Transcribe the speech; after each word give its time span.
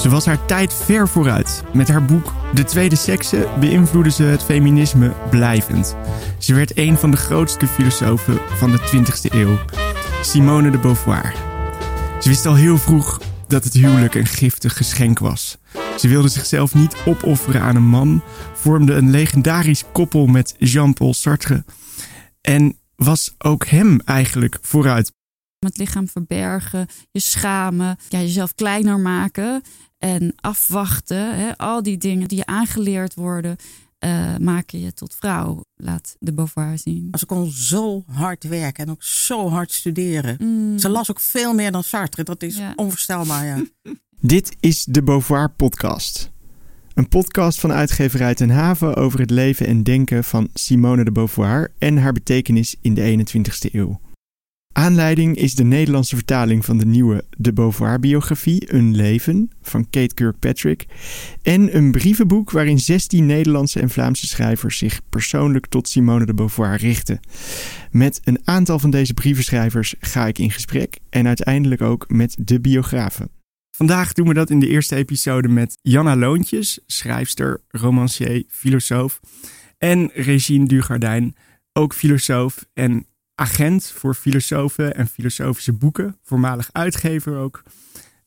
Ze 0.00 0.08
was 0.08 0.26
haar 0.26 0.46
tijd 0.46 0.74
ver 0.74 1.08
vooruit. 1.08 1.64
Met 1.72 1.88
haar 1.88 2.04
boek 2.04 2.32
De 2.54 2.64
Tweede 2.64 2.96
Sekse 2.96 3.48
beïnvloedde 3.58 4.10
ze 4.10 4.22
het 4.22 4.42
feminisme 4.42 5.14
blijvend. 5.30 5.96
Ze 6.38 6.54
werd 6.54 6.78
een 6.78 6.96
van 6.96 7.10
de 7.10 7.16
grootste 7.16 7.66
filosofen 7.66 8.38
van 8.56 8.70
de 8.70 8.78
20e 8.78 9.34
eeuw, 9.34 9.58
Simone 10.22 10.70
de 10.70 10.78
Beauvoir. 10.78 11.34
Ze 12.20 12.28
wist 12.28 12.46
al 12.46 12.54
heel 12.54 12.78
vroeg 12.78 13.20
dat 13.46 13.64
het 13.64 13.72
huwelijk 13.72 14.14
een 14.14 14.26
giftig 14.26 14.76
geschenk 14.76 15.18
was. 15.18 15.58
Ze 15.98 16.08
wilde 16.08 16.28
zichzelf 16.28 16.74
niet 16.74 16.96
opofferen 17.06 17.60
aan 17.60 17.76
een 17.76 17.88
man, 17.88 18.22
vormde 18.54 18.92
een 18.92 19.10
legendarisch 19.10 19.84
koppel 19.92 20.26
met 20.26 20.54
Jean-Paul 20.58 21.14
Sartre 21.14 21.64
en 22.40 22.78
was 22.96 23.34
ook 23.38 23.66
hem 23.66 24.00
eigenlijk 24.04 24.58
vooruit. 24.62 25.12
Het 25.66 25.78
lichaam 25.78 26.08
verbergen, 26.08 26.86
je 27.10 27.20
schamen, 27.20 27.96
ja, 28.08 28.18
jezelf 28.18 28.54
kleiner 28.54 28.98
maken 28.98 29.62
en 29.98 30.32
afwachten. 30.36 31.36
Hè, 31.38 31.56
al 31.58 31.82
die 31.82 31.96
dingen 31.98 32.28
die 32.28 32.38
je 32.38 32.46
aangeleerd 32.46 33.14
worden, 33.14 33.56
uh, 34.04 34.36
maken 34.36 34.80
je 34.80 34.92
tot 34.92 35.14
vrouw. 35.14 35.64
Laat 35.76 36.16
de 36.18 36.32
Beauvoir 36.32 36.78
zien. 36.78 37.08
Ze 37.18 37.26
kon 37.26 37.50
zo 37.50 38.04
hard 38.06 38.44
werken 38.44 38.84
en 38.84 38.90
ook 38.90 39.02
zo 39.02 39.48
hard 39.48 39.72
studeren. 39.72 40.36
Mm. 40.38 40.78
Ze 40.78 40.88
las 40.88 41.10
ook 41.10 41.20
veel 41.20 41.54
meer 41.54 41.72
dan 41.72 41.82
Sartre. 41.84 42.22
Dat 42.22 42.42
is 42.42 42.56
Ja. 42.56 42.72
onvoorstelbaar, 42.76 43.46
ja. 43.46 43.62
Dit 44.20 44.56
is 44.60 44.84
de 44.84 45.02
Beauvoir 45.02 45.50
Podcast. 45.50 46.30
Een 46.94 47.08
podcast 47.08 47.60
van 47.60 47.72
uitgeverij 47.72 48.34
Ten 48.34 48.50
Haven 48.50 48.96
over 48.96 49.20
het 49.20 49.30
leven 49.30 49.66
en 49.66 49.82
denken 49.82 50.24
van 50.24 50.48
Simone 50.54 51.04
de 51.04 51.12
Beauvoir 51.12 51.72
en 51.78 51.96
haar 51.96 52.12
betekenis 52.12 52.76
in 52.80 52.94
de 52.94 53.02
21ste 53.02 53.74
eeuw. 53.74 54.00
Aanleiding 54.72 55.36
is 55.36 55.54
de 55.54 55.64
Nederlandse 55.64 56.16
vertaling 56.16 56.64
van 56.64 56.78
de 56.78 56.86
nieuwe 56.86 57.24
De 57.36 57.52
Beauvoir-biografie 57.52 58.74
Een 58.74 58.96
Leven 58.96 59.50
van 59.62 59.90
Kate 59.90 60.14
Kirkpatrick 60.14 60.86
en 61.42 61.76
een 61.76 61.90
brievenboek 61.90 62.50
waarin 62.50 62.78
16 62.78 63.26
Nederlandse 63.26 63.80
en 63.80 63.90
Vlaamse 63.90 64.26
schrijvers 64.26 64.78
zich 64.78 65.00
persoonlijk 65.08 65.66
tot 65.66 65.88
Simone 65.88 66.26
de 66.26 66.34
Beauvoir 66.34 66.76
richten. 66.76 67.20
Met 67.90 68.20
een 68.24 68.40
aantal 68.44 68.78
van 68.78 68.90
deze 68.90 69.14
brievenschrijvers 69.14 69.94
ga 70.00 70.26
ik 70.26 70.38
in 70.38 70.50
gesprek 70.50 70.98
en 71.08 71.26
uiteindelijk 71.26 71.82
ook 71.82 72.08
met 72.08 72.36
de 72.40 72.60
biografen. 72.60 73.30
Vandaag 73.76 74.12
doen 74.12 74.28
we 74.28 74.34
dat 74.34 74.50
in 74.50 74.60
de 74.60 74.68
eerste 74.68 74.96
episode 74.96 75.48
met 75.48 75.78
Janna 75.82 76.16
Loontjes, 76.16 76.80
schrijfster, 76.86 77.60
romancier, 77.68 78.44
filosoof. 78.48 79.20
En 79.78 80.10
Regine 80.14 80.66
Dugardijn, 80.66 81.34
ook 81.72 81.94
filosoof 81.94 82.66
en 82.74 83.06
agent 83.40 83.86
voor 83.86 84.14
filosofen 84.14 84.94
en 84.96 85.06
filosofische 85.06 85.72
boeken. 85.72 86.16
Voormalig 86.22 86.68
uitgever 86.72 87.36
ook. 87.36 87.62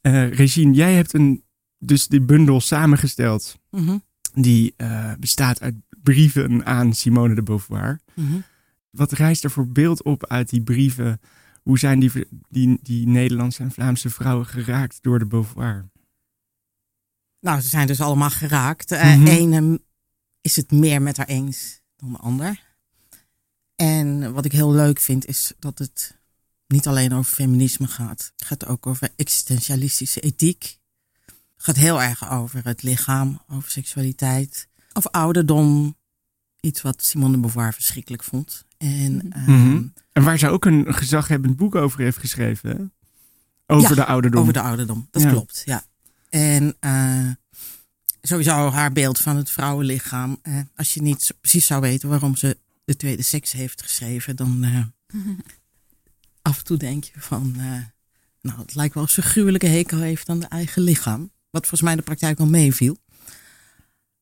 Eh 0.02 0.30
Regine, 0.34 0.74
jij 0.74 0.94
hebt 0.94 1.14
een, 1.14 1.44
dus 1.78 2.08
die 2.08 2.22
bundel 2.22 2.62
samengesteld. 2.62 3.60
Mhm, 3.70 3.98
Die 4.34 4.74
eh, 4.78 5.14
bestaat 5.20 5.62
uit 5.62 5.76
brieven 6.04 6.66
aan 6.66 6.94
Simone 6.94 7.36
de 7.36 7.44
Beauvoir. 7.44 8.00
mhm. 8.16 8.40
Wat 8.90 9.12
rijst 9.12 9.44
er 9.44 9.52
voor 9.52 9.68
beeld 9.68 10.04
op 10.04 10.26
uit 10.28 10.50
die 10.50 10.62
brieven? 10.64 11.20
Hoe 11.64 11.80
zijn 11.80 12.00
die, 12.00 12.12
die, 12.50 12.80
die 12.82 13.08
Nederlandse 13.08 13.64
en 13.64 13.72
Vlaamse 13.72 14.10
vrouwen 14.10 14.46
geraakt 14.46 14.98
door 15.02 15.20
de 15.20 15.26
Beauvoir? 15.26 15.90
Nou, 17.40 17.62
ze 17.62 17.68
zijn 17.68 17.88
dus 17.88 18.02
allemaal 18.02 18.30
geraakt. 18.30 18.92
Eh 18.92 19.16
Mhm. 19.16 19.28
Ene 19.28 19.82
is 20.42 20.56
het 20.56 20.72
meer 20.72 21.02
met 21.02 21.18
haar 21.18 21.28
eens 21.28 21.82
dan 21.96 22.12
de 22.12 22.18
ander. 22.18 22.73
En 23.76 24.34
wat 24.34 24.46
ik 24.46 24.52
heel 24.52 24.72
leuk 24.72 25.00
vind, 25.00 25.26
is 25.28 25.54
dat 25.60 25.78
het 25.80 26.18
niet 26.68 26.88
alleen 26.88 27.14
over 27.14 27.34
feminisme 27.34 27.88
gaat. 27.88 28.32
Het 28.36 28.48
gaat 28.48 28.66
ook 28.66 28.88
over 28.88 29.10
existentialistische 29.16 30.20
ethiek. 30.20 30.80
Het 31.26 31.64
gaat 31.76 31.76
heel 31.76 32.02
erg 32.02 32.32
over 32.32 32.62
het 32.64 32.84
lichaam, 32.84 33.42
over 33.48 33.72
seksualiteit, 33.72 34.68
over 34.94 35.10
ouderdom. 35.12 35.98
Iets 36.60 36.82
wat 36.82 37.04
Simone 37.04 37.32
de 37.34 37.40
Beauvoir 37.40 37.74
verschrikkelijk 37.74 38.24
vond. 38.24 38.66
En 38.78 39.32
ehm, 39.32 39.52
Mhm. 39.52 39.84
En 40.12 40.24
waar 40.24 40.38
ze 40.38 40.48
ook 40.50 40.66
een 40.66 40.94
gezaghebbend 40.94 41.56
boek 41.56 41.76
over 41.76 42.00
heeft 42.02 42.18
geschreven. 42.18 42.70
Hè? 42.70 42.84
Over 43.76 43.90
Ja, 43.90 43.96
de 43.96 44.06
ouderdom. 44.06 44.42
Over 44.42 44.54
de 44.54 44.62
ouderdom, 44.62 45.08
dat 45.12 45.22
Ja. 45.22 45.30
klopt, 45.30 45.62
ja. 45.66 45.84
En 46.30 46.76
eh, 46.80 47.30
sowieso 48.22 48.70
haar 48.72 48.92
beeld 48.92 49.20
van 49.20 49.36
het 49.36 49.50
vrouwenlichaam. 49.50 50.38
eh, 50.42 50.60
als 50.76 50.94
je 50.94 51.02
niet 51.02 51.34
precies 51.42 51.66
zou 51.66 51.82
weten 51.82 52.10
waarom 52.10 52.36
ze 52.36 52.58
de 52.86 52.96
tweede 52.96 53.24
seks 53.24 53.52
heeft 53.52 53.82
geschreven, 53.82 54.36
dan 54.36 54.64
eh, 54.64 55.20
af 56.42 56.58
en 56.58 56.64
toe 56.64 56.78
denk 56.78 57.04
je 57.04 57.20
van, 57.20 57.54
eh, 57.58 57.82
nou, 58.42 58.60
het 58.60 58.76
lijkt 58.76 58.94
wel 58.94 59.04
of 59.04 59.10
ze 59.10 59.22
een 59.22 59.28
gruwelijke 59.28 59.68
hekel 59.68 60.00
heeft 60.00 60.30
aan 60.30 60.40
de 60.40 60.48
eigen 60.48 60.82
lichaam. 60.82 61.32
Wat 61.50 61.68
volgens 61.68 61.82
mij 61.82 61.96
de 61.96 62.02
praktijk 62.02 62.38
wel 62.38 62.48
meeviel. 62.48 62.98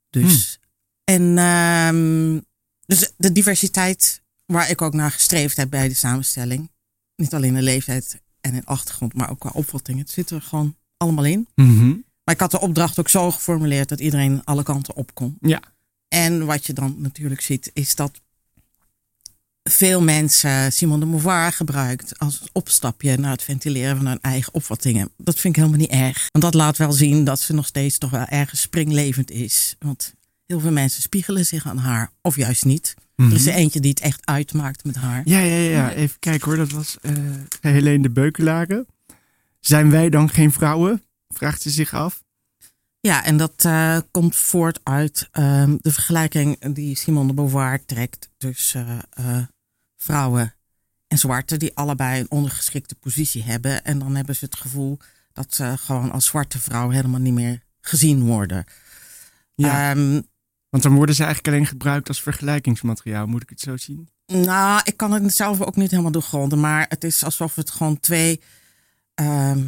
Dus, 0.10 0.60
en 1.04 1.38
ehm, 1.38 2.40
dus 2.86 3.12
de 3.18 3.32
diversiteit 3.32 4.22
waar 4.46 4.70
ik 4.70 4.82
ook 4.82 4.94
naar 4.94 5.12
gestreefd 5.12 5.58
heb 5.58 5.70
bij 5.70 5.88
de 5.88 5.94
samenstelling. 5.94 6.72
Niet 7.16 7.34
alleen 7.34 7.56
in 7.56 7.64
leeftijd 7.64 8.22
en 8.42 8.54
in 8.54 8.66
achtergrond, 8.66 9.14
maar 9.14 9.30
ook 9.30 9.40
qua 9.40 9.50
opvatting. 9.54 10.00
Het 10.00 10.10
zit 10.10 10.30
er 10.30 10.42
gewoon 10.42 10.78
allemaal 10.98 11.26
in. 11.26 11.48
Mhm. 11.56 11.88
Maar 12.24 12.34
ik 12.34 12.40
had 12.40 12.52
de 12.52 12.60
opdracht 12.60 13.00
ook 13.00 13.10
zo 13.10 13.32
geformuleerd 13.32 13.90
dat 13.90 14.00
iedereen 14.00 14.44
alle 14.44 14.64
kanten 14.64 14.96
op 14.96 15.14
kon. 15.14 15.38
Ja. 15.42 15.62
En 16.08 16.46
wat 16.46 16.66
je 16.66 16.74
dan 16.74 16.96
natuurlijk 16.98 17.42
ziet, 17.42 17.72
is 17.74 17.96
dat 17.96 18.22
veel 19.64 20.02
mensen 20.02 20.72
Simon 20.72 21.00
de 21.00 21.06
Beauvoir 21.06 21.52
gebruikt 21.52 22.20
als 22.20 22.44
opstapje 22.52 23.18
naar 23.18 23.32
het 23.32 23.44
ventileren 23.44 23.98
van 23.98 24.08
hun 24.08 24.22
eigen 24.22 24.54
opvattingen. 24.54 25.10
Dat 25.18 25.40
vind 25.40 25.56
ik 25.56 25.62
helemaal 25.62 25.82
niet 25.82 25.92
erg. 25.92 26.28
Want 26.32 26.44
dat 26.44 26.54
laat 26.54 26.78
wel 26.78 26.92
zien 26.92 27.24
dat 27.24 27.40
ze 27.40 27.54
nog 27.54 27.66
steeds 27.66 27.98
toch 27.98 28.10
wel 28.10 28.26
ergens 28.26 28.62
springlevend 28.62 29.32
is. 29.32 29.76
Want 29.80 30.14
heel 30.46 30.60
veel 30.60 30.72
mensen 30.72 31.02
spiegelen 31.02 31.46
zich 31.46 31.68
aan 31.68 31.78
haar, 31.78 32.12
of 32.22 32.36
juist 32.36 32.66
niet. 32.66 32.96
Er 33.16 33.34
is 33.34 33.48
er 33.48 33.54
eentje 33.54 33.80
die 33.80 33.90
het 33.90 34.00
echt 34.00 34.26
uitmaakt 34.26 34.84
met 34.84 34.96
haar. 34.96 35.22
Ja, 35.26 35.40
ja, 35.40 35.56
ja. 35.56 35.92
Even 35.92 36.20
kijken 36.20 36.48
hoor. 36.48 36.58
Dat 36.58 36.72
was 36.72 36.98
eh 37.02 37.14
Helene 37.62 38.02
de 38.02 38.10
Beukelaren. 38.10 38.88
Zijn 39.60 39.92
wij 39.92 40.10
dan 40.10 40.30
geen 40.30 40.52
vrouwen? 40.52 41.04
Vraagt 41.30 41.62
ze 41.62 41.70
zich 41.70 41.94
af. 41.94 42.24
Ja, 43.02 43.24
en 43.24 43.38
dat 43.38 43.66
eh, 43.66 43.98
komt 44.12 44.36
voort 44.36 44.80
uit 44.84 45.30
ehm, 45.32 45.78
de 45.82 45.92
vergelijking 45.92 46.74
die 46.74 46.96
Simone 46.98 47.28
de 47.28 47.34
Beauvoir 47.34 47.86
trekt 47.86 48.30
tussen 48.38 49.00
eh, 49.10 49.38
vrouwen 49.98 50.54
en 51.08 51.18
zwarten, 51.18 51.60
die 51.60 51.76
allebei 51.76 52.20
een 52.20 52.32
ondergeschikte 52.32 52.96
positie 52.96 53.44
hebben. 53.44 53.84
En 53.84 54.00
dan 54.00 54.16
hebben 54.16 54.36
ze 54.36 54.46
het 54.46 54.56
gevoel 54.56 54.98
dat 55.34 55.54
ze 55.54 55.78
gewoon 55.78 56.12
als 56.12 56.26
zwarte 56.26 56.60
vrouw 56.60 56.90
helemaal 56.90 57.20
niet 57.20 57.34
meer 57.34 57.64
gezien 57.82 58.26
worden. 58.26 58.66
Ja. 59.56 59.90
Ehm, 59.92 60.22
Want 60.70 60.84
dan 60.84 60.96
worden 60.96 61.16
ze 61.16 61.24
eigenlijk 61.24 61.54
alleen 61.56 61.68
gebruikt 61.68 62.08
als 62.08 62.22
vergelijkingsmateriaal. 62.22 63.26
Moet 63.28 63.42
ik 63.42 63.50
het 63.50 63.60
zo 63.60 63.78
zien? 63.78 64.10
nou, 64.26 64.82
ik 64.84 64.98
kan 64.98 65.12
het 65.12 65.34
zelf 65.34 65.62
ook 65.62 65.76
niet 65.76 65.92
helemaal 65.92 66.12
doorgronden, 66.12 66.60
maar 66.60 66.86
het 66.90 67.04
is 67.04 67.24
alsof 67.24 67.56
het 67.56 67.72
gewoon 67.72 68.00
twee. 68.00 68.42
ehm, 69.14 69.68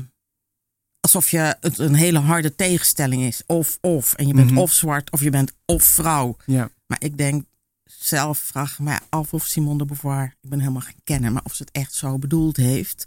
alsof 1.04 1.30
je 1.32 1.56
het 1.60 1.78
een 1.78 1.96
hele 1.96 2.20
harde 2.20 2.56
tegenstelling 2.56 3.22
is. 3.24 3.42
Of, 3.46 3.78
of. 3.82 4.14
En 4.14 4.28
je 4.28 4.34
bent 4.34 4.50
Mhm. 4.50 4.60
of 4.60 4.72
zwart 4.74 5.12
of 5.12 5.22
je 5.22 5.30
bent 5.30 5.54
of 5.66 5.84
vrouw. 5.84 6.38
Ja. 6.46 6.70
Maar 6.88 6.98
ik 7.04 7.18
denk 7.18 7.44
zelf, 7.84 8.38
vraag 8.38 8.80
mij 8.80 9.00
af 9.10 9.34
of 9.34 9.46
Simone 9.46 9.78
de 9.78 9.86
Beauvoir, 9.86 10.36
ik 10.42 10.50
ben 10.50 10.60
helemaal 10.60 10.82
geen 10.82 11.02
kenner, 11.04 11.32
maar 11.32 11.44
of 11.46 11.54
ze 11.54 11.64
het 11.64 11.72
echt 11.72 11.94
zo 11.94 12.18
bedoeld 12.18 12.58
heeft. 12.58 13.06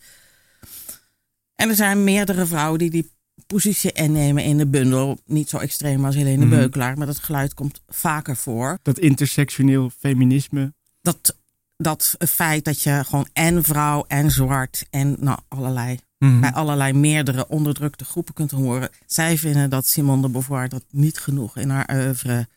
En 1.54 1.68
er 1.68 1.74
zijn 1.74 2.04
meerdere 2.04 2.46
vrouwen 2.46 2.78
die 2.78 2.90
die 2.90 3.10
positie 3.46 3.92
innemen 3.92 4.44
in 4.44 4.58
de 4.58 4.66
bundel. 4.66 5.18
Niet 5.24 5.48
zo 5.48 5.58
extreem 5.58 6.04
als 6.04 6.14
Helene 6.14 6.44
Mhm. 6.44 6.54
Beukelaar, 6.56 6.98
maar 6.98 7.06
dat 7.06 7.18
geluid 7.18 7.54
komt 7.54 7.80
vaker 7.88 8.36
voor. 8.36 8.78
Dat 8.82 8.98
intersectioneel 8.98 9.90
feminisme. 9.98 10.74
Dat, 11.02 11.36
dat 11.76 12.16
feit 12.28 12.64
dat 12.64 12.82
je 12.82 13.04
gewoon 13.04 13.28
en 13.32 13.62
vrouw 13.62 14.04
en 14.08 14.30
zwart 14.30 14.86
en 14.90 15.16
nou, 15.18 15.38
allerlei, 15.48 15.98
Mhm. 16.18 16.40
bij 16.40 16.52
allerlei 16.52 16.92
meerdere 16.92 17.48
onderdrukte 17.48 18.04
groepen 18.04 18.34
kunt 18.34 18.50
horen. 18.50 18.90
Zij 19.06 19.38
vinden 19.38 19.70
dat 19.70 19.86
Simone 19.86 20.22
de 20.22 20.28
Beauvoir 20.28 20.68
dat 20.68 20.84
niet 20.90 21.18
genoeg 21.18 21.56
in 21.56 21.70
haar 21.70 21.90
oeuvre 21.94 22.48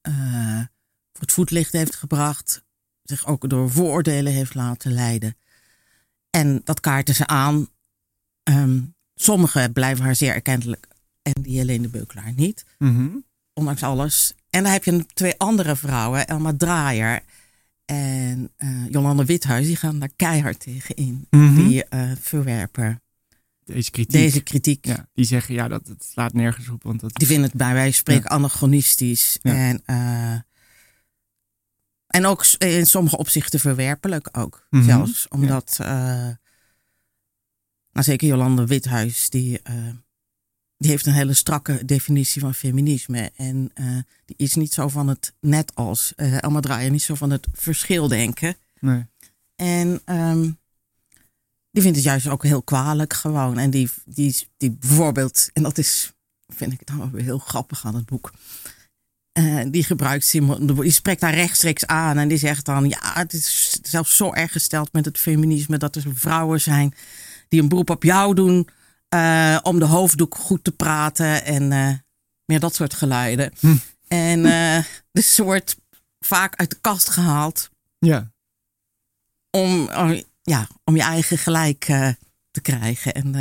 eh, 0.00 0.12
voor 1.12 1.20
het 1.20 1.32
voetlicht 1.32 1.72
heeft 1.72 1.94
gebracht. 1.94 2.62
Zich 3.02 3.26
ook 3.26 3.48
door 3.48 3.70
vooroordelen 3.70 4.32
heeft 4.32 4.54
laten 4.54 4.92
leiden. 4.92 5.36
En 6.30 6.60
dat 6.64 6.80
kaarten 6.80 7.14
ze 7.14 7.26
aan. 7.26 7.68
Ehm 8.42 8.80
sommigen 9.14 9.72
blijven 9.72 10.04
haar 10.04 10.14
zeer 10.16 10.34
erkentelijk 10.34 10.88
en 11.22 11.42
die 11.42 11.58
Helene 11.58 11.82
de 11.82 11.88
Beukelaar 11.88 12.32
niet 12.36 12.64
Mhm. 12.78 13.08
ondanks 13.54 13.82
alles. 13.82 14.34
En 14.50 14.62
dan 14.62 14.72
heb 14.72 14.84
je 14.84 15.06
twee 15.06 15.38
andere 15.38 15.76
vrouwen, 15.76 16.26
Elma 16.26 16.52
Draaier 16.56 17.22
en 17.92 18.50
eh 18.56 18.68
Jolande 18.90 19.24
Withuis, 19.24 19.66
die 19.66 19.76
gaan 19.76 19.98
daar 19.98 20.12
keihard 20.16 20.60
tegen 20.60 20.94
in. 20.94 21.26
Mhm. 21.30 21.54
Die 21.54 21.84
eh, 21.84 22.10
verwerpen 22.20 23.02
Deze 23.64 23.90
kritiek. 23.90 24.12
deze 24.12 24.40
kritiek. 24.40 24.86
Ja, 24.86 25.08
die 25.12 25.24
zeggen 25.24 25.54
ja, 25.54 25.68
dat 25.68 25.86
het 25.86 26.04
slaat 26.04 26.32
nergens 26.32 26.68
op. 26.68 26.82
Want 26.82 27.00
dat 27.00 27.14
Die 27.14 27.26
vinden 27.26 27.44
het 27.48 27.58
bij 27.58 27.72
wijze 27.72 27.92
van 27.92 27.98
spreken 28.00 28.30
anachronistisch. 28.30 29.38
Ja. 29.42 29.54
En, 29.54 29.82
eh, 29.84 30.40
en 32.06 32.26
ook 32.26 32.46
in 32.58 32.86
sommige 32.86 33.16
opzichten 33.16 33.60
verwerpelijk 33.60 34.28
ook. 34.32 34.66
Mhm. 34.70 34.84
Zelfs 34.84 35.28
omdat, 35.28 35.76
nou 35.78 36.36
zeker 37.92 38.28
Jolande 38.28 38.66
Withuis, 38.66 39.30
die, 39.30 39.60
die 40.82 40.90
heeft 40.90 41.06
een 41.06 41.12
hele 41.12 41.34
strakke 41.34 41.84
definitie 41.84 42.40
van 42.40 42.54
feminisme. 42.54 43.30
En 43.36 43.70
uh, 43.74 43.86
die 44.24 44.36
is 44.36 44.54
niet 44.54 44.72
zo 44.72 44.88
van 44.88 45.08
het 45.08 45.32
net 45.40 45.74
als 45.74 46.12
uh, 46.16 46.42
Elma 46.42 46.60
Draaier, 46.60 46.90
niet 46.90 47.02
zo 47.02 47.14
van 47.14 47.30
het 47.30 47.46
verschil 47.52 48.08
denken. 48.08 48.56
Nee. 48.80 49.06
En 49.56 50.02
um, 50.06 50.58
die 51.70 51.82
vindt 51.82 51.96
het 51.96 52.06
juist 52.06 52.28
ook 52.28 52.42
heel 52.42 52.62
kwalijk 52.62 53.12
gewoon. 53.12 53.58
En 53.58 53.70
die, 53.70 53.90
die, 54.04 54.46
die 54.56 54.70
bijvoorbeeld, 54.70 55.50
en 55.52 55.62
dat 55.62 55.78
is, 55.78 56.12
vind 56.48 56.72
ik 56.72 56.86
dan 56.86 57.10
weer 57.10 57.24
heel 57.24 57.38
grappig 57.38 57.86
aan 57.86 57.94
het 57.94 58.06
boek. 58.06 58.32
Uh, 59.38 59.64
die 59.70 59.84
gebruikt 59.84 60.24
Simon, 60.24 60.66
die 60.66 60.90
spreekt 60.90 61.20
daar 61.20 61.34
rechtstreeks 61.34 61.86
aan 61.86 62.18
en 62.18 62.28
die 62.28 62.38
zegt 62.38 62.64
dan: 62.64 62.88
Ja, 62.88 63.12
het 63.14 63.32
is 63.32 63.78
zelfs 63.82 64.16
zo 64.16 64.32
erg 64.32 64.52
gesteld 64.52 64.92
met 64.92 65.04
het 65.04 65.18
feminisme 65.18 65.78
dat 65.78 65.96
er 65.96 66.04
vrouwen 66.14 66.60
zijn 66.60 66.94
die 67.48 67.62
een 67.62 67.68
beroep 67.68 67.90
op 67.90 68.02
jou 68.02 68.34
doen 68.34 68.68
uh, 69.14 69.58
om 69.62 69.78
de 69.78 69.84
hoofddoek 69.84 70.34
goed 70.34 70.64
te 70.64 70.72
praten 70.72 71.44
en 71.44 71.70
uh, 71.70 71.92
meer 72.44 72.60
dat 72.60 72.74
soort 72.74 72.94
geluiden. 72.94 73.52
Hm. 73.60 73.76
En 74.08 74.42
dus 75.12 75.34
ze 75.34 75.42
wordt 75.42 75.76
vaak 76.20 76.56
uit 76.56 76.70
de 76.70 76.78
kast 76.80 77.10
gehaald. 77.10 77.70
Ja. 77.98 78.32
Om, 79.50 79.88
ja, 80.42 80.68
om 80.84 80.96
je 80.96 81.02
eigen 81.02 81.38
gelijk 81.38 81.84
te 82.50 82.60
krijgen. 82.62 83.14
En 83.14 83.32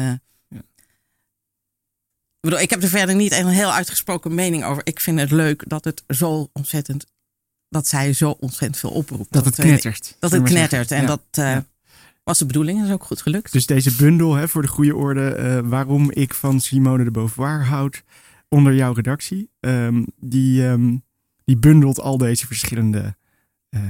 ja. 0.48 0.58
ik, 0.58 2.40
bedoel, 2.40 2.60
ik 2.60 2.70
heb 2.70 2.84
er 2.84 2.90
verder 2.90 3.16
niet 3.16 3.32
een 3.32 3.48
heel 3.48 3.74
uitgesproken 3.74 4.36
mening 4.36 4.64
over. 4.64 4.86
Ik 4.86 5.00
vind 5.00 5.20
het 5.20 5.32
leuk 5.32 5.64
dat 5.68 5.84
het 5.86 6.04
zo 6.08 6.50
ontzettend, 6.54 7.06
dat 7.70 7.88
zij 7.88 8.14
zo 8.14 8.30
ontzettend 8.30 8.78
veel 8.78 8.92
oproept. 8.92 9.32
Dat, 9.32 9.46
het 9.46 9.56
knettert. 9.56 10.16
Dat 10.20 10.32
het 10.32 10.44
knettert. 10.44 10.92
En 10.92 11.02
Ja. 11.02 11.08
dat 11.08 11.22
uh, 11.40 11.52
Ja. 11.52 11.66
Was 12.32 12.40
de 12.40 12.46
bedoeling. 12.46 12.84
Is 12.84 12.92
ook 12.92 13.04
goed 13.04 13.22
gelukt. 13.22 13.52
Dus 13.52 13.66
deze 13.66 13.96
bundel, 13.96 14.36
hè, 14.36 14.48
voor 14.48 14.62
de 14.62 14.68
goede 14.68 14.96
orde, 14.96 15.38
uh, 15.38 15.70
waarom 15.70 16.12
ik 16.12 16.34
van 16.34 16.60
Simone 16.60 17.04
de 17.04 17.12
Beauvoir 17.12 17.66
houd, 17.66 18.04
onder 18.48 18.74
jouw 18.74 18.94
redactie, 18.94 19.50
um, 19.60 20.06
die, 20.16 20.64
um, 20.64 21.04
die 21.46 21.58
bundelt 21.58 22.00
al 22.00 22.18
deze 22.18 22.48
verschillende 22.48 23.16
uh, 23.70 23.82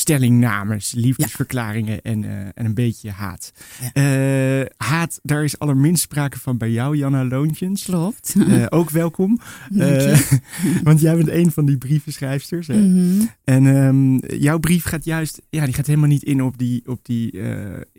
stellingnames, 0.00 0.92
liefdesverklaringen 0.92 2.02
en, 2.02 2.22
uh, 2.22 2.30
en 2.30 2.52
een 2.54 2.74
beetje 2.74 3.10
haat. 3.10 3.52
Ja. 3.94 4.60
Uh, 4.60 4.66
haat, 4.76 5.20
daar 5.22 5.44
is 5.44 5.58
allerminst 5.58 6.02
sprake 6.02 6.38
van 6.38 6.56
bij 6.56 6.70
jou, 6.70 6.96
Janna 6.96 7.24
Loontjens. 7.24 7.84
Klopt. 7.84 8.34
Uh, 8.36 8.66
ook 8.68 8.90
welkom. 8.90 9.40
want 10.82 11.00
jij 11.00 11.16
bent 11.16 11.28
een 11.28 11.52
van 11.52 11.66
die 11.66 11.78
brievenschrijfsters. 11.78 12.66
Hè? 12.66 12.76
Mhm. 12.76 12.88
Mm 12.88 13.18
-hmm. 13.18 13.30
En 13.44 13.66
um, 13.66 14.20
jouw 14.26 14.58
brief 14.58 14.84
gaat 14.84 15.04
juist, 15.04 15.40
ja, 15.50 15.64
die 15.64 15.74
gaat 15.74 15.86
helemaal 15.86 16.08
niet 16.08 16.22
in 16.22 16.42
op, 16.42 16.58
die, 16.58 16.82
op 16.86 17.00
die, 17.02 17.40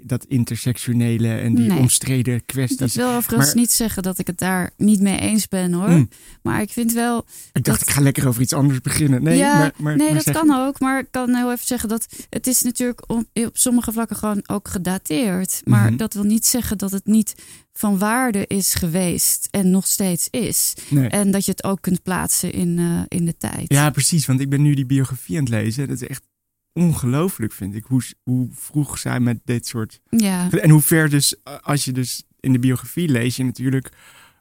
dat 0.04 0.26
intersectionele 0.26 1.38
en 1.38 1.56
die 1.56 1.68
nee. 1.68 1.78
omstreden 1.78 2.46
kwesties. 2.46 2.78
Dat 2.78 2.92
wil 2.92 3.08
overigens 3.08 3.46
maar, 3.46 3.56
niet 3.56 3.72
zeggen 3.72 4.04
dat 4.04 4.20
ik 4.20 4.28
het 4.28 4.38
daar 4.38 4.70
niet 4.78 5.02
mee 5.02 5.20
eens 5.20 5.48
ben 5.48 5.74
hoor. 5.74 5.90
Mm. 5.90 6.10
Maar 6.42 6.62
ik 6.62 6.70
vind 6.70 6.94
wel. 6.94 7.26
Ik 7.54 7.64
dacht, 7.64 7.80
dat... 7.80 7.88
ik 7.88 7.94
ga 7.94 8.02
lekker 8.02 8.28
over 8.28 8.42
iets 8.42 8.54
anders 8.54 8.82
beginnen. 8.82 9.24
Nee, 9.24 9.38
ja, 9.38 9.58
maar, 9.58 9.72
maar, 9.78 9.96
nee 9.96 10.06
maar 10.06 10.16
dat 10.16 10.24
zeg... 10.24 10.34
kan 10.34 10.56
ook. 10.56 10.80
Maar 10.80 11.00
ik 11.00 11.08
kan 11.12 11.36
heel 11.36 11.52
even 11.52 11.68
zeggen 11.68 11.90
dat 11.92 12.26
het 12.30 12.48
is 12.48 12.62
natuurlijk 12.62 13.12
op, 13.12 13.26
op 13.34 13.58
sommige 13.58 13.92
vlakken 13.92 14.16
gewoon 14.16 14.44
ook 14.48 14.68
gedateerd. 14.68 15.62
Maar 15.64 15.74
Mhm. 15.74 15.82
mm 15.82 15.88
-hmm. 15.88 15.98
dat 15.98 16.14
wil 16.14 16.24
niet 16.24 16.46
zeggen 16.46 16.78
dat 16.78 16.92
het 16.92 17.06
niet 17.06 17.36
van 17.74 17.98
waarde 17.98 18.48
is 18.48 18.74
geweest 18.74 19.48
en 19.52 19.72
nog 19.72 19.88
steeds 19.88 20.28
is. 20.30 20.74
Nee. 20.90 21.08
En 21.08 21.32
dat 21.32 21.46
je 21.46 21.52
het 21.52 21.64
ook 21.64 21.82
kunt 21.82 22.04
plaatsen 22.04 22.52
in, 22.52 22.78
uh, 22.78 23.02
in 23.08 23.26
de 23.26 23.38
tijd. 23.38 23.66
Ja, 23.68 23.90
precies. 23.90 24.26
Want 24.26 24.40
ik 24.40 24.50
ben 24.50 24.62
nu 24.62 24.74
die 24.74 24.86
biografie 24.86 25.38
aan 25.38 25.44
het 25.44 25.54
lezen. 25.54 25.88
Dat 25.88 26.02
is 26.02 26.08
echt 26.08 26.28
ongelooflijk, 26.74 27.54
vind 27.54 27.76
ik. 27.76 27.84
Hoe, 27.84 28.02
hoe 28.24 28.48
vroeg 28.52 28.98
zij 28.98 29.20
met 29.20 29.40
dit 29.46 29.68
soort. 29.68 30.02
Ja. 30.10 30.50
En 30.52 30.70
hoe 30.70 30.82
ver 30.82 31.10
dus, 31.10 31.36
als 31.62 31.86
je 31.86 31.92
dus 31.92 32.24
in 32.40 32.54
de 32.54 32.60
biografie 32.60 33.10
lees, 33.10 33.36
je 33.36 33.44
natuurlijk. 33.44 33.90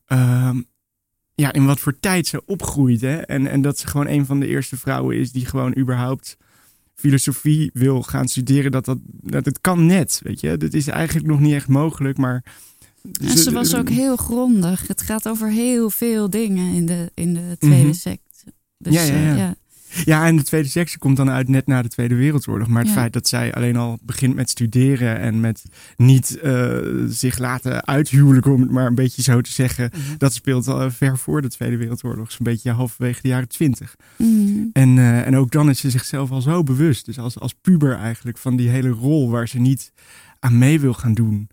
Uh, 0.09 0.57
ja, 1.35 1.53
in 1.53 1.67
wat 1.67 1.81
voor 1.81 2.01
tijd 2.01 2.27
ze 2.27 2.47
opgroeit. 2.47 3.01
Hè? 3.01 3.17
En, 3.17 3.47
en 3.47 3.63
dat 3.63 3.79
ze 3.79 3.87
gewoon 3.87 4.07
een 4.07 4.27
van 4.27 4.41
de 4.41 4.47
eerste 4.47 4.77
vrouwen 4.77 5.17
is 5.17 5.33
die 5.33 5.47
gewoon 5.47 5.77
überhaupt 5.79 6.37
filosofie 7.01 7.71
wil 7.73 8.03
gaan 8.03 8.29
studeren. 8.29 8.71
Dat, 8.71 8.85
dat, 8.85 8.99
dat 9.05 9.45
het 9.45 9.61
kan 9.61 9.87
net, 9.87 10.21
weet 10.23 10.41
je. 10.41 10.57
Dat 10.57 10.73
is 10.73 10.87
eigenlijk 10.87 11.27
nog 11.27 11.41
niet 11.41 11.55
echt 11.55 11.69
mogelijk, 11.69 12.19
maar... 12.19 12.45
En 13.21 13.39
ze 13.39 13.51
was 13.51 13.75
ook 13.75 13.89
heel 13.89 14.17
grondig. 14.17 14.87
Het 14.87 15.03
gaat 15.03 15.29
over 15.29 15.51
heel 15.51 15.91
veel 15.91 16.31
dingen 16.31 16.75
in 16.75 16.87
de, 16.87 17.11
in 17.15 17.35
de 17.35 17.57
tweede 17.59 17.77
mm 17.77 17.83
-hmm. 17.83 17.93
sect. 17.93 18.45
Dus, 18.79 18.95
ja, 18.95 19.03
ja, 19.03 19.19
ja. 19.19 19.37
Ja. 19.37 19.57
Ja, 20.05 20.27
en 20.27 20.37
de 20.37 20.43
tweede 20.43 20.69
sectie 20.69 20.99
komt 20.99 21.17
dan 21.17 21.31
uit 21.31 21.49
net 21.49 21.67
na 21.67 21.83
de 21.83 21.89
Tweede 21.89 22.15
Wereldoorlog. 22.15 22.69
Maar 22.69 22.83
het 22.83 22.89
Ja. 22.93 22.97
feit 22.97 23.13
dat 23.13 23.29
zij 23.29 23.55
alleen 23.55 23.77
al 23.77 23.99
begint 24.03 24.35
met 24.35 24.51
studeren 24.51 25.19
en 25.19 25.41
met 25.41 25.63
niet 25.97 26.39
uh, 26.45 26.79
zich 27.09 27.39
laten 27.39 27.87
uithuwelijken, 27.87 28.53
om 28.53 28.61
het 28.61 28.71
maar 28.71 28.87
een 28.87 28.95
beetje 28.95 29.23
zo 29.23 29.41
te 29.41 29.53
zeggen, 29.53 29.91
Mhm. 29.93 30.17
dat 30.19 30.33
speelt 30.35 30.69
al 30.69 30.91
ver 30.91 31.19
voor 31.19 31.43
de 31.43 31.49
Tweede 31.49 31.77
Wereldoorlog. 31.77 32.31
Zo'n 32.33 32.45
beetje 32.45 32.71
halverwege 32.71 33.23
de 33.23 33.29
jaren 33.29 33.49
twintig. 33.49 33.97
Mm. 34.17 34.71
En, 34.73 34.97
uh, 34.97 35.27
en 35.27 35.37
ook 35.37 35.51
dan 35.51 35.69
is 35.71 35.81
ze 35.81 35.91
zichzelf 35.91 36.31
al 36.31 36.41
zo 36.41 36.63
bewust. 36.63 37.07
Dus 37.07 37.19
als, 37.19 37.39
als 37.39 37.55
puber 37.61 37.97
eigenlijk 37.97 38.39
van 38.39 38.57
die 38.57 38.69
hele 38.69 38.89
rol 38.89 39.31
waar 39.31 39.49
ze 39.49 39.59
niet 39.59 39.93
aan 40.39 40.59
mee 40.59 40.81
wil 40.81 40.95
gaan 40.95 41.15
doen. 41.15 41.49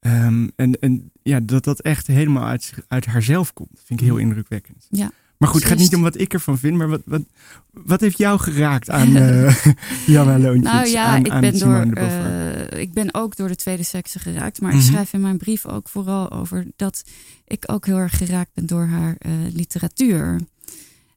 Um, 0.00 0.50
en, 0.56 0.78
en 0.80 1.10
ja, 1.22 1.40
dat 1.40 1.64
dat 1.64 1.80
echt 1.80 2.06
helemaal 2.06 2.44
uit, 2.44 2.72
uit 2.88 3.06
haarzelf 3.06 3.52
komt. 3.52 3.80
Vind 3.84 4.00
ik 4.00 4.06
heel 4.06 4.16
indrukwekkend. 4.16 4.86
Ja. 4.90 5.10
Maar 5.38 5.48
goed, 5.48 5.60
het 5.60 5.70
gaat 5.70 5.78
niet 5.78 5.94
om 5.94 6.02
wat 6.02 6.18
ik 6.20 6.32
ervan 6.32 6.58
vind, 6.58 6.76
maar 6.76 6.88
wat, 6.88 7.00
wat, 7.04 7.22
wat 7.70 8.00
heeft 8.00 8.18
jou 8.18 8.38
geraakt 8.40 8.90
aan 8.90 9.16
uh, 9.16 9.66
Janna 10.06 10.38
Loontjes? 10.38 10.72
Nou 10.72 10.86
ja, 10.88 11.04
aan, 11.04 11.24
ik, 11.24 11.30
aan 11.30 11.40
ben 11.40 11.58
door, 11.58 11.86
uh, 11.98 12.80
ik 12.80 12.92
ben 12.92 13.14
ook 13.14 13.36
door 13.36 13.48
de 13.48 13.56
tweede 13.56 13.82
sekse 13.82 14.18
geraakt. 14.18 14.60
Maar 14.60 14.70
Mhm. 14.72 14.80
ik 14.80 14.86
schrijf 14.86 15.12
in 15.12 15.20
mijn 15.20 15.38
brief 15.38 15.66
ook 15.66 15.88
vooral 15.88 16.30
over 16.30 16.66
dat 16.76 17.04
ik 17.46 17.64
ook 17.66 17.86
heel 17.86 17.96
erg 17.96 18.16
geraakt 18.16 18.50
ben 18.54 18.66
door 18.66 18.86
haar 18.86 19.16
uh, 19.26 19.32
literatuur. 19.52 20.40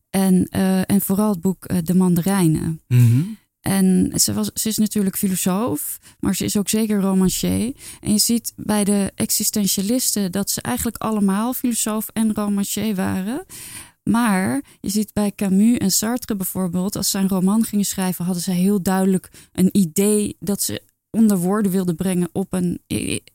En, 0.10 0.48
uh, 0.56 0.78
en 0.90 1.02
vooral 1.02 1.30
het 1.30 1.42
boek 1.42 1.86
De 1.86 1.96
Mandarijnen. 1.96 2.82
Mhm. 2.88 3.22
En 3.62 4.12
ze, 4.16 4.34
was, 4.34 4.50
ze 4.54 4.70
is 4.70 4.78
natuurlijk 4.78 5.18
filosoof, 5.18 6.00
maar 6.20 6.36
ze 6.36 6.46
is 6.46 6.58
ook 6.58 6.70
zeker 6.70 7.00
romancier. 7.02 7.74
En 8.00 8.12
je 8.12 8.18
ziet 8.20 8.54
bij 8.56 8.84
de 8.84 9.12
existentialisten 9.16 10.32
dat 10.32 10.50
ze 10.50 10.62
eigenlijk 10.62 10.98
allemaal 10.98 11.54
filosoof 11.54 12.08
en 12.14 12.34
romancier 12.34 12.96
waren. 12.96 13.46
Maar 14.12 14.62
je 14.80 14.90
ziet 14.90 15.14
bij 15.14 15.32
Camus 15.36 15.78
en 15.78 15.92
Sartre 15.92 16.36
bijvoorbeeld, 16.36 16.96
als 16.96 17.10
ze 17.12 17.18
een 17.18 17.28
roman 17.28 17.64
gingen 17.64 17.86
schrijven, 17.86 18.26
hadden 18.26 18.44
ze 18.44 18.52
heel 18.52 18.82
duidelijk 18.82 19.30
een 19.52 19.70
idee 19.72 20.36
dat 20.40 20.62
ze 20.62 20.82
onder 21.10 21.38
woorden 21.38 21.72
wilden 21.72 21.96
brengen 21.96 22.30
op 22.32 22.54
een 22.54 22.82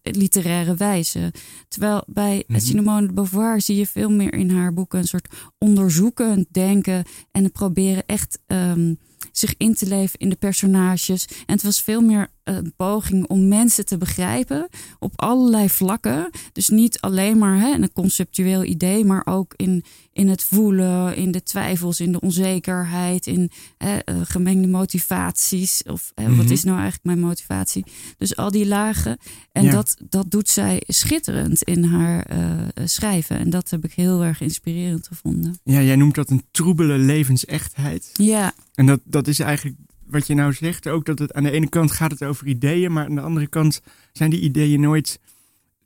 literaire 0.02 0.74
wijze. 0.74 1.32
Terwijl 1.68 2.02
bij 2.06 2.44
Mhm. 2.46 2.60
Simone 2.60 3.06
de 3.06 3.12
Beauvoir 3.12 3.60
zie 3.60 3.76
je 3.76 3.86
veel 3.86 4.10
meer 4.10 4.34
in 4.34 4.50
haar 4.50 4.72
boeken 4.74 4.98
een 4.98 5.06
soort 5.06 5.28
onderzoekend 5.58 6.46
denken 6.50 7.04
en 7.32 7.44
het 7.44 7.52
proberen 7.52 8.06
echt 8.06 8.38
um, 8.46 8.98
zich 9.32 9.54
in 9.56 9.74
te 9.74 9.86
leven 9.86 10.18
in 10.18 10.28
de 10.28 10.36
personages. 10.36 11.26
En 11.26 11.54
het 11.54 11.62
was 11.62 11.82
veel 11.82 12.00
meer 12.00 12.28
een 12.48 12.72
poging 12.76 13.26
om 13.26 13.48
mensen 13.48 13.86
te 13.86 13.96
begrijpen 13.98 14.68
op 14.98 15.12
allerlei 15.16 15.68
vlakken. 15.70 16.30
Dus 16.52 16.68
niet 16.68 17.00
alleen 17.00 17.38
maar 17.38 17.58
hè, 17.60 17.72
een 17.74 17.92
conceptueel 17.92 18.64
idee, 18.64 19.04
maar 19.04 19.22
ook 19.26 19.52
in, 19.56 19.84
in 20.12 20.28
het 20.28 20.42
voelen, 20.44 21.16
in 21.16 21.30
de 21.30 21.42
twijfels, 21.42 22.00
in 22.00 22.12
de 22.12 22.20
onzekerheid, 22.20 23.26
in 23.26 23.50
hè, 23.78 23.94
uh, 24.04 24.20
gemengde 24.24 24.68
motivaties. 24.68 25.82
Of 25.82 26.12
hè, 26.14 26.28
Mhm. 26.28 26.36
wat 26.36 26.50
is 26.50 26.64
nou 26.64 26.74
eigenlijk 26.76 27.04
mijn 27.06 27.20
motivatie? 27.20 27.84
Dus 28.18 28.36
al 28.36 28.50
die 28.50 28.66
lagen. 28.66 29.18
En 29.52 29.64
Ja. 29.64 29.70
dat, 29.70 29.96
dat 30.08 30.30
doet 30.30 30.48
zij 30.48 30.82
schitterend 30.86 31.62
in 31.62 31.84
haar 31.84 32.30
uh, 32.32 32.84
schrijven. 32.84 33.38
En 33.38 33.50
dat 33.50 33.70
heb 33.70 33.84
ik 33.84 33.92
heel 33.92 34.24
erg 34.24 34.40
inspirerend 34.40 35.06
gevonden. 35.06 35.58
Ja, 35.64 35.82
jij 35.82 35.96
noemt 35.96 36.14
dat 36.14 36.30
een 36.30 36.44
troebele 36.50 36.98
levensechtheid. 36.98 38.10
Ja, 38.12 38.52
En 38.74 38.86
dat, 38.86 39.00
dat 39.04 39.26
is 39.28 39.38
eigenlijk 39.38 39.76
wat 40.08 40.26
je 40.26 40.34
nou 40.34 40.52
zegt 40.52 40.88
ook. 40.88 41.04
Dat 41.04 41.18
het 41.18 41.32
aan 41.32 41.42
de 41.42 41.50
ene 41.50 41.68
kant 41.68 41.90
gaat 41.90 42.10
het 42.10 42.22
over 42.24 42.46
ideeën, 42.46 42.92
maar 42.92 43.04
aan 43.04 43.14
de 43.14 43.20
andere 43.20 43.46
kant 43.46 43.80
zijn 44.12 44.30
die 44.30 44.40
ideeën 44.40 44.80
nooit 44.80 45.20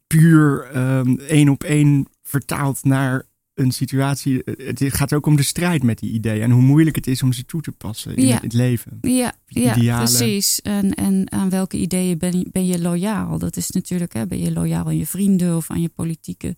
puur 0.07 0.77
um, 0.77 1.19
één 1.19 1.49
op 1.49 1.65
één 1.65 2.07
vertaald 2.23 2.85
naar 2.85 3.29
een 3.55 3.73
situatie. 3.73 4.43
Het 4.57 4.83
gaat 4.87 5.13
ook 5.13 5.27
om 5.27 5.37
de 5.37 5.43
strijd 5.43 5.83
met 5.83 5.99
die 5.99 6.13
ideeën 6.13 6.43
en 6.43 6.51
hoe 6.51 6.63
moeilijk 6.63 6.97
het 6.97 7.07
is 7.07 7.23
om 7.23 7.33
ze 7.33 7.45
toe 7.45 7.61
te 7.61 7.73
passen 7.73 8.17
in 8.17 8.27
Ja. 8.27 8.33
het, 8.33 8.43
het 8.43 8.53
leven. 8.53 8.99
Ja, 9.01 9.35
ja 9.47 9.97
precies. 9.97 10.61
En, 10.61 10.95
en 10.95 11.33
aan 11.33 11.51
welke 11.51 11.77
ideeën 11.77 12.19
ben 12.19 12.49
ben 12.53 12.67
je 12.67 12.81
loyaal? 12.81 13.39
Dat 13.39 13.57
is 13.57 13.71
natuurlijk, 13.71 14.13
hè, 14.13 14.27
ben 14.27 14.39
je 14.39 14.53
loyaal 14.53 14.87
aan 14.87 14.97
je 14.97 15.07
vrienden 15.07 15.57
of 15.57 15.71
aan 15.71 15.81
je 15.81 15.89
politieke 15.89 16.57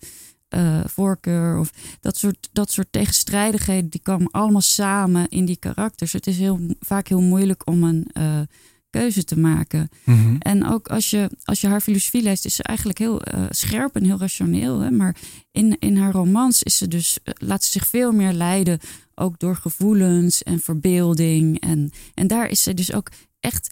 uh, 0.55 0.79
voorkeur? 0.85 1.59
Of 1.59 1.71
dat 1.99 2.17
soort, 2.17 2.49
dat 2.51 2.71
soort 2.71 2.91
tegenstrijdigheden, 2.91 3.89
die 3.89 4.01
komen 4.01 4.31
allemaal 4.31 4.61
samen 4.61 5.29
in 5.29 5.45
die 5.45 5.57
karakters. 5.57 6.13
Het 6.13 6.27
is 6.27 6.37
heel, 6.37 6.59
vaak 6.79 7.07
heel 7.07 7.21
moeilijk 7.21 7.67
om 7.67 7.83
een 7.83 8.07
uh, 8.17 8.39
keuze 8.89 9.23
te 9.23 9.39
maken. 9.39 9.89
Mhm. 10.03 10.35
En 10.39 10.67
ook 10.67 10.87
als 10.87 11.09
je, 11.09 11.29
als 11.43 11.61
je 11.61 11.67
haar 11.67 11.81
filosofie 11.81 12.21
leest, 12.21 12.45
is 12.45 12.55
ze 12.55 12.63
eigenlijk 12.63 12.99
heel 12.99 13.21
uh, 13.33 13.45
scherp 13.49 13.95
en 13.95 14.03
heel 14.03 14.17
rationeel. 14.17 14.79
Hè? 14.79 14.91
Maar 14.91 15.15
in, 15.51 15.79
in 15.79 15.97
haar 15.97 16.11
romans 16.11 16.63
is 16.63 16.77
ze 16.77 16.87
dus, 16.87 17.17
laat 17.23 17.63
ze 17.63 17.71
zich 17.71 17.87
veel 17.87 18.11
meer 18.11 18.33
leiden, 18.33 18.79
ook 19.15 19.39
door 19.39 19.55
gevoelens 19.55 20.43
en 20.43 20.59
verbeelding. 20.59 21.59
En, 21.59 21.91
en 22.13 22.27
daar 22.27 22.47
is 22.49 22.61
ze 22.61 22.73
dus 22.73 22.93
ook 22.93 23.11
echt 23.39 23.69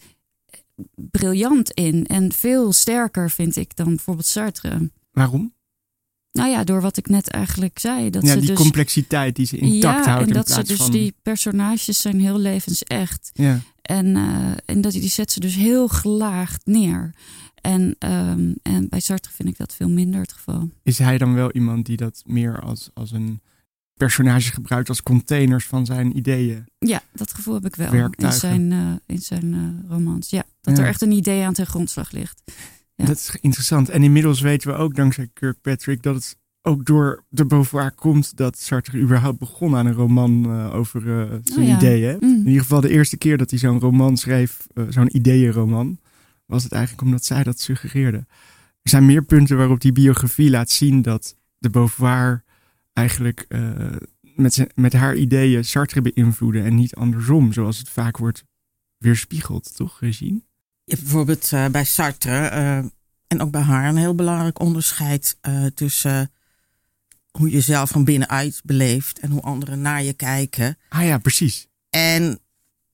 briljant 0.94 1.70
in. 1.70 2.06
En 2.06 2.32
veel 2.32 2.72
sterker, 2.72 3.30
vind 3.30 3.56
ik, 3.56 3.76
dan 3.76 3.86
bijvoorbeeld 3.86 4.26
Sartre. 4.26 4.90
Waarom? 5.10 5.54
Nou 6.32 6.50
ja, 6.50 6.64
door 6.64 6.80
wat 6.80 6.96
ik 6.96 7.08
net 7.08 7.28
eigenlijk 7.28 7.78
zei. 7.78 8.10
Dat 8.10 8.22
ja, 8.22 8.32
ze 8.32 8.38
die 8.38 8.46
dus, 8.46 8.56
complexiteit 8.56 9.36
die 9.36 9.46
ze 9.46 9.56
intact 9.56 10.04
ja, 10.04 10.10
houdt 10.10 10.22
en 10.22 10.28
in 10.28 10.34
dat 10.34 10.50
ze 10.50 10.64
dus 10.64 10.76
van... 10.76 10.90
die 10.90 11.14
personages 11.22 12.00
zijn 12.00 12.20
heel 12.20 12.38
levensecht. 12.38 13.30
Ja. 13.32 13.60
En, 13.82 14.16
eh, 14.16 14.50
en 14.64 14.80
dat, 14.80 14.92
die 14.92 15.08
zet 15.08 15.32
ze 15.32 15.40
dus 15.40 15.54
heel 15.54 15.88
gelaagd 15.88 16.66
neer. 16.66 17.14
En, 17.54 17.96
ehm, 17.98 18.52
en 18.62 18.88
bij 18.88 19.00
Sartre 19.00 19.32
vind 19.32 19.48
ik 19.48 19.56
dat 19.56 19.74
veel 19.74 19.88
minder 19.88 20.20
het 20.20 20.32
geval. 20.32 20.70
Is 20.82 20.98
hij 20.98 21.18
dan 21.18 21.34
wel 21.34 21.52
iemand 21.52 21.86
die 21.86 21.96
dat 21.96 22.22
meer 22.26 22.60
als, 22.60 22.90
als 22.94 23.12
een 23.12 23.40
personage 23.94 24.52
gebruikt 24.52 24.88
als 24.88 25.02
containers 25.02 25.66
van 25.66 25.86
zijn 25.86 26.16
ideeën? 26.16 26.64
Ja, 26.78 27.02
dat 27.12 27.34
gevoel 27.34 27.54
heb 27.54 27.64
ik 27.66 27.76
wel 27.76 27.92
in 28.10 28.32
zijn, 28.32 28.72
eh, 28.72 28.92
in 29.06 29.20
zijn 29.20 29.54
eh, 29.54 29.90
romans. 29.90 30.30
Ja, 30.30 30.44
dat 30.60 30.76
Ja. 30.76 30.82
er 30.82 30.88
echt 30.88 31.02
een 31.02 31.12
idee 31.12 31.44
aan 31.44 31.54
ten 31.54 31.66
grondslag 31.66 32.10
ligt. 32.10 32.42
Ja. 32.94 33.04
Dat 33.04 33.16
is 33.16 33.36
interessant. 33.40 33.88
En 33.88 34.02
inmiddels 34.02 34.40
weten 34.40 34.70
we 34.70 34.76
ook 34.76 34.94
dankzij 34.94 35.28
Kirkpatrick 35.32 36.02
dat 36.02 36.14
het 36.14 36.36
ook 36.62 36.84
door 36.84 37.24
de 37.28 37.46
Beauvoir 37.46 37.92
komt 37.92 38.36
dat 38.36 38.58
Sartre 38.58 38.98
überhaupt 38.98 39.38
begon 39.38 39.76
aan 39.76 39.86
een 39.86 39.92
roman 39.92 40.44
eh, 40.44 40.74
over 40.74 41.20
eh, 41.20 41.38
zijn 41.44 41.60
Oh 41.60 41.66
ja. 41.66 41.76
ideeën. 41.76 42.16
Mm. 42.20 42.30
In 42.30 42.46
ieder 42.46 42.60
geval 42.60 42.80
de 42.80 42.88
eerste 42.88 43.16
keer 43.16 43.38
dat 43.38 43.50
hij 43.50 43.58
zo'n 43.58 43.80
roman 43.80 44.16
schreef, 44.16 44.66
eh, 44.74 44.84
zo'n 44.88 45.16
ideeënroman, 45.16 45.98
was 46.46 46.62
het 46.62 46.72
eigenlijk 46.72 47.02
omdat 47.02 47.24
zij 47.24 47.42
dat 47.42 47.60
suggereerde. 47.60 48.26
Er 48.82 48.90
zijn 48.90 49.06
meer 49.06 49.22
punten 49.22 49.56
waarop 49.56 49.80
die 49.80 49.92
biografie 49.92 50.50
laat 50.50 50.70
zien 50.70 51.02
dat 51.02 51.36
de 51.58 51.70
Beauvoir 51.70 52.44
eigenlijk 52.92 53.46
met, 54.34 54.54
zijn, 54.54 54.70
met 54.74 54.92
haar 54.92 55.16
ideeën 55.16 55.64
Sartre 55.64 56.02
beïnvloeden 56.02 56.64
en 56.64 56.74
niet 56.74 56.94
andersom, 56.94 57.52
zoals 57.52 57.78
het 57.78 57.88
vaak 57.88 58.16
wordt 58.16 58.44
weerspiegeld, 58.98 59.76
toch, 59.76 60.00
Regine? 60.00 60.42
Je 60.84 60.92
hebt 60.92 61.02
bijvoorbeeld 61.02 61.52
eh, 61.52 61.66
bij 61.66 61.84
Sartre 61.84 62.46
eh, 62.46 62.76
en 63.26 63.40
ook 63.40 63.50
bij 63.50 63.60
haar 63.60 63.88
een 63.88 63.96
heel 63.96 64.14
belangrijk 64.14 64.60
onderscheid 64.60 65.36
eh, 65.40 65.64
tussen 65.74 66.30
hoe 67.30 67.50
je 67.50 67.60
zelf 67.60 67.90
van 67.90 68.04
binnenuit 68.04 68.60
beleeft 68.64 69.18
en 69.18 69.30
hoe 69.30 69.40
anderen 69.40 69.80
naar 69.80 70.02
je 70.02 70.12
kijken. 70.12 70.78
Ah 70.88 71.04
ja, 71.04 71.18
precies. 71.18 71.66
En 71.90 72.38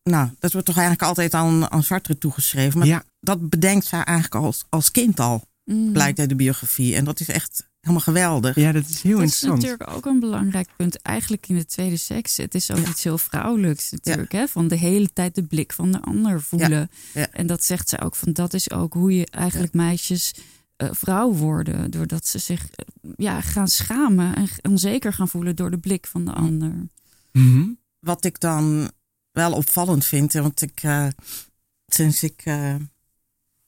nou, 0.02 0.30
dat 0.38 0.52
wordt 0.52 0.66
toch 0.66 0.76
eigenlijk 0.76 1.08
altijd 1.08 1.34
aan, 1.34 1.70
aan 1.70 1.82
Sartre 1.82 2.18
toegeschreven. 2.18 2.78
Maar 2.78 2.88
Ja. 2.88 3.04
dat 3.20 3.48
bedenkt 3.48 3.86
zij 3.86 4.02
eigenlijk 4.04 4.44
als, 4.44 4.64
als 4.68 4.90
kind 4.90 5.20
al, 5.20 5.46
Mm. 5.64 5.92
blijkt 5.92 6.18
uit 6.18 6.28
de 6.28 6.34
biografie. 6.34 6.94
En 6.96 7.04
dat 7.04 7.20
is 7.20 7.28
echt 7.28 7.67
helemaal 7.80 8.00
geweldig. 8.02 8.54
Ja, 8.54 8.72
dat 8.72 8.88
is 8.88 9.02
heel 9.02 9.18
dat 9.18 9.26
is 9.26 9.42
interessant. 9.42 9.62
natuurlijk 9.62 9.90
ook 9.96 10.06
een 10.06 10.20
belangrijk 10.20 10.68
punt. 10.76 11.02
Eigenlijk 11.02 11.48
in 11.48 11.56
de 11.56 11.64
tweede 11.66 11.96
seks. 11.96 12.36
Het 12.36 12.54
is 12.54 12.70
ook 12.70 12.78
Ja. 12.78 12.88
iets 12.88 13.04
heel 13.04 13.18
vrouwelijks 13.18 13.90
natuurlijk. 13.90 14.32
Hè? 14.32 14.48
Van 14.48 14.68
de 14.68 14.76
hele 14.76 15.12
tijd 15.12 15.34
de 15.34 15.42
blik 15.44 15.72
van 15.72 15.92
de 15.92 16.00
ander 16.00 16.42
voelen. 16.42 16.90
Ja. 17.14 17.30
En 17.32 17.46
dat 17.46 17.64
zegt 17.64 17.88
ze 17.88 18.00
ook. 18.00 18.16
Van 18.16 18.32
dat 18.32 18.54
is 18.54 18.70
ook 18.70 18.92
hoe 18.92 19.16
je 19.16 19.26
eigenlijk 19.26 19.72
meisjes 19.74 20.34
eh, 20.76 20.88
vrouw 20.92 21.32
worden. 21.32 21.90
Doordat 21.90 22.26
ze 22.26 22.38
zich 22.38 22.70
eh, 22.70 22.86
ja, 23.16 23.40
gaan 23.40 23.68
schamen 23.68 24.34
en 24.34 24.48
onzeker 24.62 25.12
gaan 25.12 25.28
voelen 25.28 25.56
door 25.56 25.70
de 25.70 25.78
blik 25.78 26.06
van 26.06 26.24
de 26.24 26.32
ander. 26.32 26.86
Mhm. 27.32 27.66
Wat 28.00 28.24
ik 28.24 28.40
dan 28.40 28.90
wel 29.32 29.52
opvallend 29.52 30.04
vind, 30.04 30.32
hè, 30.32 30.42
want 30.42 30.62
ik 30.62 30.82
eh, 30.82 31.06
sinds 31.86 32.22
ik 32.22 32.40
eh, 32.44 32.74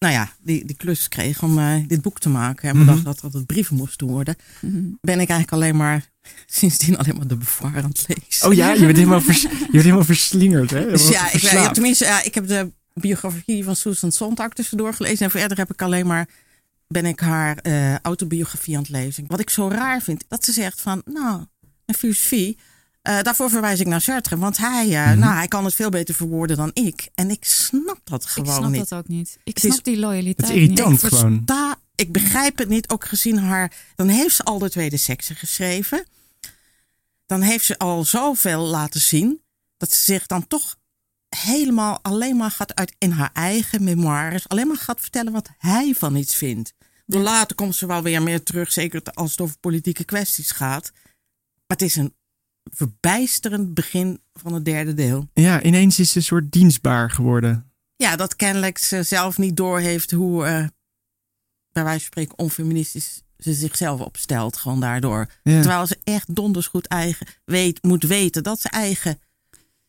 nou 0.00 0.12
ja, 0.12 0.32
die, 0.42 0.64
die 0.64 0.76
klus 0.76 1.08
kreeg 1.08 1.42
om 1.42 1.58
eh, 1.58 1.74
dit 1.86 2.02
boek 2.02 2.18
te 2.20 2.28
maken 2.28 2.68
en 2.68 2.78
bedacht 2.78 3.04
dat 3.04 3.20
dat 3.20 3.32
het 3.32 3.46
brieven 3.46 3.76
moesten 3.76 4.06
worden, 4.06 4.36
Mhm. 4.60 4.76
ben 5.00 5.20
ik 5.20 5.28
eigenlijk 5.28 5.52
alleen 5.52 5.76
maar 5.76 6.10
sindsdien 6.46 6.98
alleen 6.98 7.16
maar 7.16 7.26
de 7.26 7.36
Beauvoir 7.36 7.76
aan 7.82 7.88
het 7.88 8.04
lezen. 8.08 8.46
Oh 8.48 8.54
ja, 8.54 8.72
je 8.72 8.84
bent 8.84 8.96
helemaal, 8.96 9.20
vers, 9.20 9.42
je 9.42 9.48
bent 9.70 9.82
helemaal 9.84 10.04
verslingerd, 10.04 10.70
hè? 10.70 10.86
Dus 10.90 11.08
ja, 11.08 11.32
ik, 11.32 11.40
ja, 11.40 11.70
tenminste, 11.70 12.04
ja, 12.04 12.22
ik 12.22 12.34
heb 12.34 12.46
de 12.48 12.70
biografie 12.94 13.64
van 13.64 13.76
Susan 13.76 14.12
Sontag 14.12 14.52
tussendoor 14.52 14.94
gelezen. 14.94 15.24
En 15.24 15.30
verder 15.30 15.56
heb 15.56 15.72
ik 15.72 15.82
alleen 15.82 16.06
maar, 16.06 16.28
ben 16.88 17.04
ik 17.06 17.20
haar 17.20 17.56
eh, 17.56 17.96
autobiografie 17.98 18.74
aan 18.76 18.82
het 18.82 18.90
lezen. 18.90 19.24
Wat 19.26 19.40
ik 19.40 19.50
zo 19.50 19.68
raar 19.68 20.02
vind, 20.02 20.24
dat 20.28 20.44
ze 20.44 20.52
zegt 20.52 20.80
van, 20.80 21.02
nou, 21.04 21.44
een 21.86 21.94
filosofie, 21.94 22.58
eh, 23.02 23.20
daarvoor 23.22 23.50
verwijs 23.50 23.80
ik 23.80 23.86
naar 23.86 24.00
Sartre. 24.00 24.36
Want 24.38 24.56
hij, 24.56 24.86
eh, 24.96 25.06
Mhm. 25.10 25.18
nou, 25.18 25.34
hij 25.34 25.48
kan 25.48 25.64
het 25.64 25.74
veel 25.74 25.88
beter 25.90 26.14
verwoorden 26.14 26.56
dan 26.56 26.70
ik. 26.74 27.08
En 27.14 27.30
ik 27.30 27.44
snap 27.44 28.00
dat 28.04 28.22
Ik 28.22 28.28
gewoon 28.28 28.54
snap 28.54 28.70
niet. 28.70 28.88
dat 28.88 28.98
ook 28.98 29.08
niet. 29.08 29.38
Ik 29.44 29.54
Het 29.54 29.64
is- 29.64 29.72
snap 29.72 29.84
die 29.84 29.98
loyaliteit 29.98 30.36
het 30.48 30.56
is 30.56 30.62
irritant. 30.62 30.90
niet. 31.02 31.12
gewoon. 31.12 31.32
Versta, 31.46 31.76
ik 31.94 32.12
begrijp 32.12 32.58
het 32.58 32.68
niet, 32.68 32.88
ook 32.88 33.04
gezien 33.04 33.38
haar. 33.38 33.72
Dan 33.94 34.08
heeft 34.08 34.34
ze 34.34 34.42
al 34.42 34.58
de 34.58 34.70
tweede 34.70 34.96
sekse 34.96 35.34
geschreven. 35.34 36.04
Dan 37.26 37.40
heeft 37.40 37.64
ze 37.64 37.78
al 37.78 38.04
zoveel 38.04 38.60
laten 38.66 39.00
zien. 39.00 39.40
Dat 39.76 39.92
ze 39.92 40.04
zich 40.04 40.26
dan 40.26 40.46
toch 40.46 40.76
helemaal 41.28 41.98
alleen 42.02 42.36
maar 42.36 42.50
gaat 42.50 42.74
uit 42.74 42.94
in 42.98 43.10
haar 43.10 43.30
eigen 43.32 43.84
memoires. 43.84 44.48
Alleen 44.48 44.66
maar 44.68 44.76
gaat 44.76 45.00
vertellen 45.00 45.32
wat 45.32 45.48
hij 45.58 45.94
van 45.98 46.16
iets 46.16 46.34
vindt. 46.34 46.74
Door 47.06 47.22
later 47.22 47.56
komt 47.56 47.74
ze 47.74 47.86
wel 47.86 48.02
weer 48.02 48.22
meer 48.22 48.42
terug, 48.42 48.72
zeker 48.72 49.02
als 49.02 49.30
het 49.30 49.40
over 49.40 49.58
politieke 49.58 50.04
kwesties 50.04 50.50
gaat. 50.50 50.90
Maar 51.66 51.78
het 51.78 51.82
is 51.82 51.96
een 51.96 52.14
verbijsterend 52.62 53.74
begin 53.74 54.20
van 54.32 54.52
het 54.54 54.64
derde 54.64 54.94
deel. 54.94 55.28
Ja, 55.34 55.62
ineens 55.62 55.98
is 55.98 56.10
ze 56.10 56.16
een 56.16 56.24
soort 56.24 56.52
dienstbaar 56.52 57.10
geworden. 57.10 57.72
Ja, 57.96 58.16
dat 58.16 58.36
kennelijk 58.36 58.78
ze 58.78 59.02
zelf 59.02 59.38
niet 59.38 59.56
doorheeft 59.56 60.10
hoe, 60.10 60.44
eh, 60.44 60.66
bij 61.72 61.84
wijze 61.84 61.98
van 61.98 62.06
spreken, 62.06 62.38
onfeministisch 62.38 63.22
ze 63.38 63.52
zichzelf 63.52 64.00
opstelt. 64.00 64.56
Gewoon 64.56 64.80
daardoor. 64.80 65.26
Ja. 65.42 65.60
Terwijl 65.60 65.86
ze 65.86 65.98
echt 66.04 66.34
donders 66.34 66.66
goed 66.66 66.86
eigen, 66.86 67.26
weet, 67.44 67.82
moet 67.82 68.02
weten 68.02 68.42
dat 68.42 68.60
ze 68.60 68.68
eigen 68.68 69.20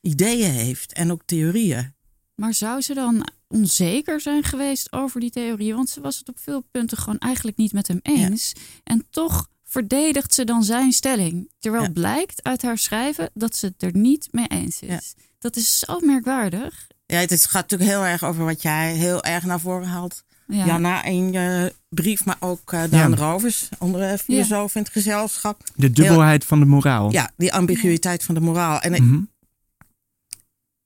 ideeën 0.02 0.52
heeft 0.52 0.94
en 0.94 1.12
ook 1.12 1.22
theorieën. 1.26 1.94
Maar 2.36 2.54
zou 2.54 2.82
ze 2.82 2.94
dan 2.94 3.28
onzeker 3.48 4.22
zijn 4.22 4.44
geweest 4.44 4.92
over 4.92 5.20
die 5.20 5.32
theorie? 5.32 5.74
Want 5.76 5.90
ze 5.90 6.02
was 6.02 6.18
het 6.18 6.30
op 6.30 6.40
veel 6.40 6.62
punten 6.72 6.98
gewoon 6.98 7.20
eigenlijk 7.20 7.58
niet 7.58 7.74
met 7.74 7.88
hem 7.88 8.00
eens. 8.02 8.54
En 8.84 9.08
toch 9.10 9.50
verdedigt 9.72 10.34
ze 10.34 10.44
dan 10.44 10.64
zijn 10.64 10.92
stelling. 10.92 11.50
Terwijl 11.60 11.84
Ja. 11.84 11.90
blijkt 11.92 12.44
uit 12.44 12.62
haar 12.62 12.78
schrijven 12.78 13.30
dat 13.34 13.56
ze 13.56 13.66
het 13.66 13.82
er 13.84 13.98
niet 13.98 14.28
mee 14.32 14.48
eens 14.48 14.80
is. 14.82 14.90
Ja. 14.90 15.00
Dat 15.40 15.56
is 15.56 15.80
zo 15.80 16.00
merkwaardig. 16.00 16.88
Ja, 17.06 17.18
het 17.18 17.32
is- 17.32 17.46
gaat 17.46 17.62
natuurlijk 17.70 17.90
heel 17.92 18.06
erg 18.06 18.24
over 18.24 18.46
wat 18.46 18.62
jij 18.62 18.94
heel 18.94 19.24
erg 19.24 19.44
naar 19.46 19.60
voren 19.60 19.88
haalt. 19.88 20.24
Ja. 20.48 20.78
Na 20.78 21.06
een 21.06 21.72
brief, 21.90 22.26
maar 22.26 22.38
ook 22.40 22.74
eh 22.74 22.84
Daan 22.90 23.10
Ja. 23.12 23.16
Rovers, 23.18 23.70
andere 23.78 24.18
filosoof 24.18 24.76
in 24.76 24.82
het 24.82 24.92
gezelschap. 24.92 25.62
De 25.76 25.92
dubbelheid 25.92 26.46
van 26.46 26.60
de 26.60 26.66
moraal. 26.66 27.12
Ja, 27.12 27.32
die 27.38 27.54
ambiguïteit 27.54 28.24
van 28.24 28.36
de 28.36 28.42
moraal. 28.42 28.80
En 28.80 28.94
ik- 28.94 29.02
Mhm. 29.02 29.22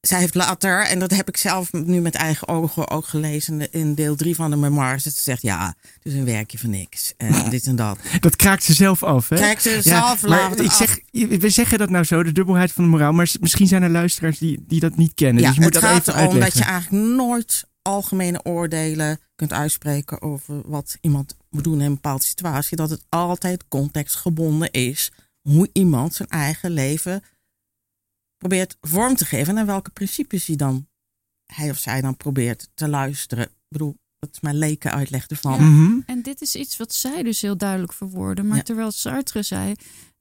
Zij 0.08 0.20
heeft 0.20 0.36
later, 0.36 0.86
en 0.86 1.00
dat 1.00 1.12
heb 1.12 1.28
ik 1.28 1.38
zelf 1.38 1.74
nu 1.74 2.02
met 2.02 2.16
eigen 2.16 2.48
ogen 2.48 2.90
ook 2.90 3.06
gelezen 3.06 3.72
in 3.72 3.96
deel 3.96 4.16
3 4.16 4.36
van 4.36 4.50
de 4.50 4.56
memoirs, 4.56 5.04
dat 5.04 5.14
ze 5.14 5.22
zegt, 5.24 5.42
ja, 5.42 5.76
is 6.02 6.14
een 6.14 6.26
werkje 6.26 6.58
van 6.58 6.70
niks. 6.70 7.14
En 7.18 7.50
dit 7.50 7.66
en 7.66 7.76
dat. 7.76 7.98
Dat 8.20 8.36
kraakt 8.36 8.64
ze 8.64 8.74
zelf 8.74 9.04
af, 9.04 9.30
hè? 9.30 9.36
Kijk, 9.36 9.60
ze 9.60 9.70
Ja, 9.70 9.82
zelf 9.82 10.22
maar 10.22 10.30
laat 10.30 10.60
ik 10.60 10.68
af. 10.68 10.76
zeg, 10.76 11.00
we 11.12 11.50
zeggen 11.50 11.78
dat 11.78 11.90
nou 11.90 12.04
zo, 12.04 12.24
de 12.24 12.32
dubbelheid 12.32 12.72
van 12.72 12.84
de 12.84 12.90
moraal. 12.90 13.14
Maar 13.14 13.32
misschien 13.40 13.68
zijn 13.68 13.84
er 13.84 13.90
luisteraars 13.90 14.38
die, 14.38 14.64
die 14.68 14.80
dat 14.80 14.98
niet 14.98 15.14
kennen. 15.14 15.42
Ja, 15.42 15.48
dus 15.48 15.58
je 15.58 15.62
moet 15.64 15.74
het 15.74 15.84
dat 15.84 15.92
gaat 15.92 16.08
even 16.08 16.22
erom 16.22 16.40
dat 16.40 16.58
je 16.58 16.64
eigenlijk 16.64 17.06
nooit 17.06 17.66
algemene 17.82 18.44
oordelen 18.44 19.20
kunt 19.36 19.54
uitspreken 19.54 20.22
over 20.22 20.62
wat 20.66 20.98
iemand 21.02 21.36
moet 21.50 21.64
doen 21.64 21.80
in 21.80 21.86
een 21.86 21.94
bepaalde 21.94 22.24
situatie. 22.24 22.78
Dat 22.78 22.90
het 22.90 23.04
altijd 23.10 23.64
contextgebonden 23.68 24.72
is 24.72 25.12
hoe 25.42 25.70
iemand 25.74 26.14
zijn 26.14 26.30
eigen 26.30 26.72
leven 26.72 27.24
probeert 28.50 28.78
vorm 28.82 29.16
te 29.16 29.26
geven 29.26 29.58
en 29.58 29.66
welke 29.66 29.90
principes 29.90 30.46
hij 30.48 30.56
dan, 30.56 30.88
hij 31.46 31.70
of 31.70 31.78
zij 31.78 32.02
dan 32.02 32.18
probeert 32.18 32.70
te 32.74 32.88
luisteren. 32.88 33.44
Ik 33.46 33.52
bedoel, 33.70 33.98
dat 34.20 34.30
is 34.32 34.40
mijn 34.40 34.58
leken 34.58 34.92
uitleg 34.92 35.28
ervan. 35.28 35.54
Ja. 35.60 35.60
Mhm. 35.66 36.00
En 36.06 36.22
dit 36.22 36.42
is 36.42 36.56
iets 36.56 36.78
wat 36.78 36.94
zij 36.94 37.24
dus 37.24 37.42
heel 37.42 37.58
duidelijk 37.58 37.94
verwoordde. 37.94 38.44
Maar 38.44 38.58
Ja. 38.58 38.64
terwijl 38.64 38.92
Sartre 38.92 39.44
zei, 39.44 39.74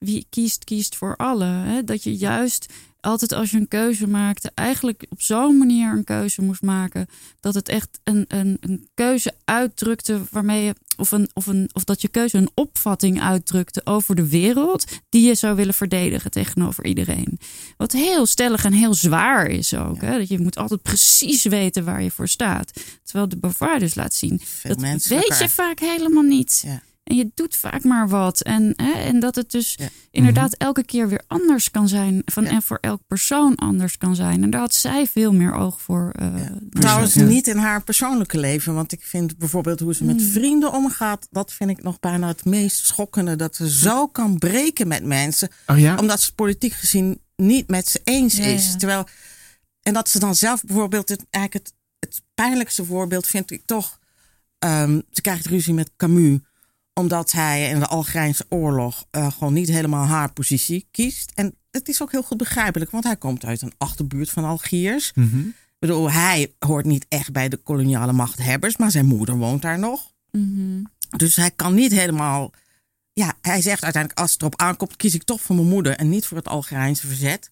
wie 0.04 0.26
kiest, 0.30 0.64
kiest 0.64 0.96
voor 0.96 1.16
allen. 1.16 1.54
Hè? 1.54 1.84
Dat 1.84 2.02
je 2.02 2.16
juist 2.16 2.66
altijd 3.04 3.32
als 3.32 3.50
je 3.50 3.56
een 3.56 3.68
keuze 3.68 4.06
maakte, 4.06 4.50
eigenlijk 4.54 5.06
op 5.08 5.23
zo'n 5.23 5.58
manier 5.58 5.90
een 5.90 6.04
keuze 6.04 6.42
moest 6.42 6.62
maken. 6.62 7.06
Dat 7.40 7.54
het 7.54 7.68
echt 7.68 8.00
een, 8.04 8.25
een, 8.28 8.56
een 8.61 8.88
keuze 8.94 9.34
uitdrukte 9.44 10.20
waarmee 10.30 10.64
je, 10.64 10.75
of, 10.96 11.11
een, 11.11 11.30
of, 11.32 11.46
een, 11.46 11.70
of 11.73 11.84
dat 11.84 12.00
je 12.00 12.08
keuze 12.08 12.38
een 12.38 12.50
opvatting 12.54 13.23
uitdrukte 13.23 13.80
over 13.84 14.14
de 14.14 14.28
wereld. 14.28 14.84
Die 15.08 15.26
je 15.26 15.34
zou 15.34 15.56
willen 15.56 15.75
verdedigen 15.75 16.30
tegenover 16.30 16.84
iedereen. 16.84 17.38
Wat 17.76 17.92
heel 17.92 18.26
stellig 18.26 18.64
en 18.64 18.73
heel 18.73 18.94
zwaar 18.94 19.46
is 19.46 19.75
ook. 19.75 20.00
Hè? 20.00 20.18
Dat 20.18 20.28
je 20.28 20.38
moet 20.38 20.56
altijd 20.56 20.82
precies 20.82 21.44
weten 21.44 21.84
waar 21.84 22.02
je 22.02 22.11
voor 22.11 22.28
staat. 22.28 22.73
Terwijl 23.02 23.28
de 23.28 23.52
dus 23.78 23.94
laat 23.94 24.14
zien, 24.14 24.40
Veel 24.44 24.76
dat 24.76 25.06
weet 25.06 25.38
je 25.38 25.49
vaak 25.49 25.78
helemaal 25.80 26.23
niet. 26.23 26.62
Ja. 26.66 26.82
En 27.04 27.16
je 27.16 27.30
doet 27.34 27.56
vaak 27.56 27.84
maar 27.84 28.08
wat. 28.08 28.40
En, 28.42 28.73
hè, 28.76 28.92
en 28.92 29.20
dat 29.20 29.34
het 29.34 29.50
dus 29.50 29.75
Ja. 29.78 29.88
inderdaad 30.11 30.54
elke 30.54 30.84
keer 30.84 31.08
weer 31.08 31.23
anders 31.26 31.70
kan 31.70 31.88
zijn. 31.88 32.23
Van, 32.25 32.44
Ja. 32.44 32.50
En 32.50 32.62
voor 32.62 32.78
elk 32.80 33.00
persoon 33.06 33.54
anders 33.54 33.99
kan 33.99 34.14
zijn. 34.14 34.42
En 34.42 34.50
daar 34.50 34.61
had 34.61 34.75
zij 34.75 35.06
veel 35.06 35.32
meer 35.32 35.52
oog 35.54 35.80
voor. 35.82 36.11
eh, 36.14 36.34
dan 36.34 36.68
Trouwens, 36.70 37.14
niet 37.14 37.46
in 37.46 37.56
haar 37.56 37.82
persoonlijke 37.82 38.38
leven. 38.38 38.75
Want 38.75 38.92
ik 38.92 39.02
vind 39.02 39.38
bijvoorbeeld 39.38 39.80
hoe 39.80 39.94
ze 39.94 40.04
met 40.04 40.20
Mm. 40.20 40.26
vrienden 40.26 40.73
omgaat. 40.73 41.26
Dat 41.30 41.52
vind 41.52 41.70
ik 41.70 41.82
nog 41.82 42.00
bijna 42.00 42.26
het 42.28 42.44
meest 42.44 42.87
schokkende. 42.87 43.37
Dat 43.37 43.56
ze 43.56 43.70
zo 43.70 44.06
kan 44.06 44.38
breken 44.38 44.88
met 44.88 45.04
mensen. 45.04 45.49
Oh 45.66 45.78
ja? 45.78 45.96
Omdat 45.96 46.20
ze 46.23 46.34
politiek 46.34 46.73
gezien 46.73 47.20
niet 47.37 47.68
met 47.68 47.88
ze 47.88 48.00
eens 48.04 48.37
Ja, 48.37 48.44
is. 48.44 48.66
ja. 48.73 48.76
Terwijl, 48.76 49.06
en 49.82 49.92
dat 49.94 50.08
ze 50.08 50.18
dan 50.18 50.34
zelf 50.34 50.62
bijvoorbeeld, 50.64 51.08
het, 51.08 51.25
eigenlijk 51.30 51.66
het, 51.66 51.75
het 51.99 52.23
pijnlijkste 52.34 52.84
voorbeeld 52.84 53.26
vind 53.26 53.50
ik 53.50 53.62
toch. 53.66 53.99
ehm, 54.58 55.00
ze 55.11 55.20
krijgt 55.20 55.46
ruzie 55.46 55.75
met 55.75 55.90
Camus. 55.96 56.38
Omdat 56.94 57.32
hij 57.32 57.68
in 57.68 57.78
de 57.78 57.86
Algerijnse 57.86 58.46
oorlog 58.48 59.04
uh, 59.10 59.32
gewoon 59.32 59.52
niet 59.52 59.68
helemaal 59.68 60.06
haar 60.06 60.32
positie 60.32 60.86
kiest. 60.90 61.32
En 61.34 61.54
het 61.70 61.88
is 61.88 62.02
ook 62.02 62.12
heel 62.12 62.22
goed 62.22 62.38
begrijpelijk, 62.38 62.90
want 62.90 63.04
hij 63.04 63.16
komt 63.16 63.44
uit 63.44 63.62
een 63.62 63.72
achterbuurt 63.78 64.30
van 64.30 64.44
Algiers. 64.44 65.12
Mm 65.14 65.30
-hmm. 65.30 65.48
Ik 65.48 65.90
bedoel, 65.90 66.10
hij 66.10 66.52
hoort 66.58 66.84
niet 66.84 67.06
echt 67.08 67.32
bij 67.32 67.48
de 67.48 67.56
koloniale 67.56 68.12
machthebbers, 68.12 68.76
maar 68.76 68.90
zijn 68.90 69.06
moeder 69.06 69.36
woont 69.36 69.62
daar 69.62 69.78
nog. 69.78 70.12
Mm 70.30 70.54
-hmm. 70.54 70.92
Dus 71.16 71.36
hij 71.36 71.50
kan 71.50 71.74
niet 71.74 71.92
helemaal. 71.92 72.52
Ja, 73.12 73.34
hij 73.40 73.60
zegt 73.62 73.82
uiteindelijk: 73.82 74.20
als 74.20 74.32
het 74.32 74.40
erop 74.40 74.60
aankomt, 74.60 74.96
kies 74.96 75.14
ik 75.14 75.22
toch 75.22 75.40
voor 75.40 75.56
mijn 75.56 75.68
moeder 75.68 75.96
en 75.96 76.08
niet 76.08 76.26
voor 76.26 76.36
het 76.36 76.48
Algerijnse 76.48 77.06
verzet. 77.06 77.50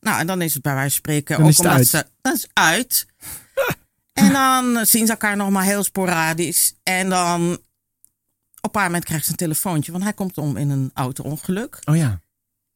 Nou, 0.00 0.20
en 0.20 0.26
dan 0.26 0.42
is 0.42 0.54
het 0.54 0.62
bij 0.62 0.74
wijze 0.74 0.90
van 0.90 0.98
spreken 0.98 1.36
dan 1.36 1.44
ook 1.44 1.50
is 1.50 1.58
omdat 1.58 1.72
uit. 1.72 1.86
ze. 1.86 2.06
Dat 2.20 2.34
is 2.34 2.48
uit. 2.52 3.06
en 4.12 4.32
dan 4.32 4.86
zien 4.86 5.06
ze 5.06 5.12
elkaar 5.12 5.36
nog 5.36 5.50
maar 5.50 5.64
heel 5.64 5.84
sporadisch. 5.84 6.74
En 6.82 7.08
dan. 7.08 7.58
Op 8.58 8.64
een 8.64 8.70
paar 8.70 8.84
moment 8.84 9.04
krijgt 9.04 9.24
ze 9.24 9.30
een 9.30 9.36
telefoontje, 9.36 9.92
want 9.92 10.04
hij 10.04 10.12
komt 10.12 10.38
om 10.38 10.56
in 10.56 10.70
een 10.70 10.90
auto-ongeluk. 10.94 11.78
Oh 11.84 11.96
ja. 11.96 12.20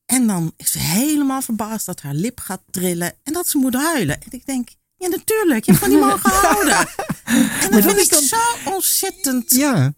En 0.07 0.27
dan 0.27 0.53
is 0.57 0.71
ze 0.71 0.79
helemaal 0.79 1.43
verbaasd 1.43 1.87
dat 1.87 2.01
haar 2.01 2.15
lip 2.15 2.41
gaat 2.41 2.63
trillen 2.71 3.15
en 3.23 3.33
dat 3.33 3.49
ze 3.49 3.59
moet 3.59 3.75
huilen. 3.75 4.21
En 4.21 4.31
ik 4.31 4.47
denk, 4.47 4.69
ja 4.97 5.09
natuurlijk, 5.09 5.65
je 5.65 5.71
hebt 5.71 5.85
van 5.85 5.93
die 5.93 6.03
man 6.03 6.19
gehouden. 6.25 6.89
En 7.61 7.71
dat 7.71 7.83
vind 7.83 7.99
ik 7.99 8.19
zo 8.29 8.71
ontzettend... 8.71 9.51
Ja. 9.51 9.95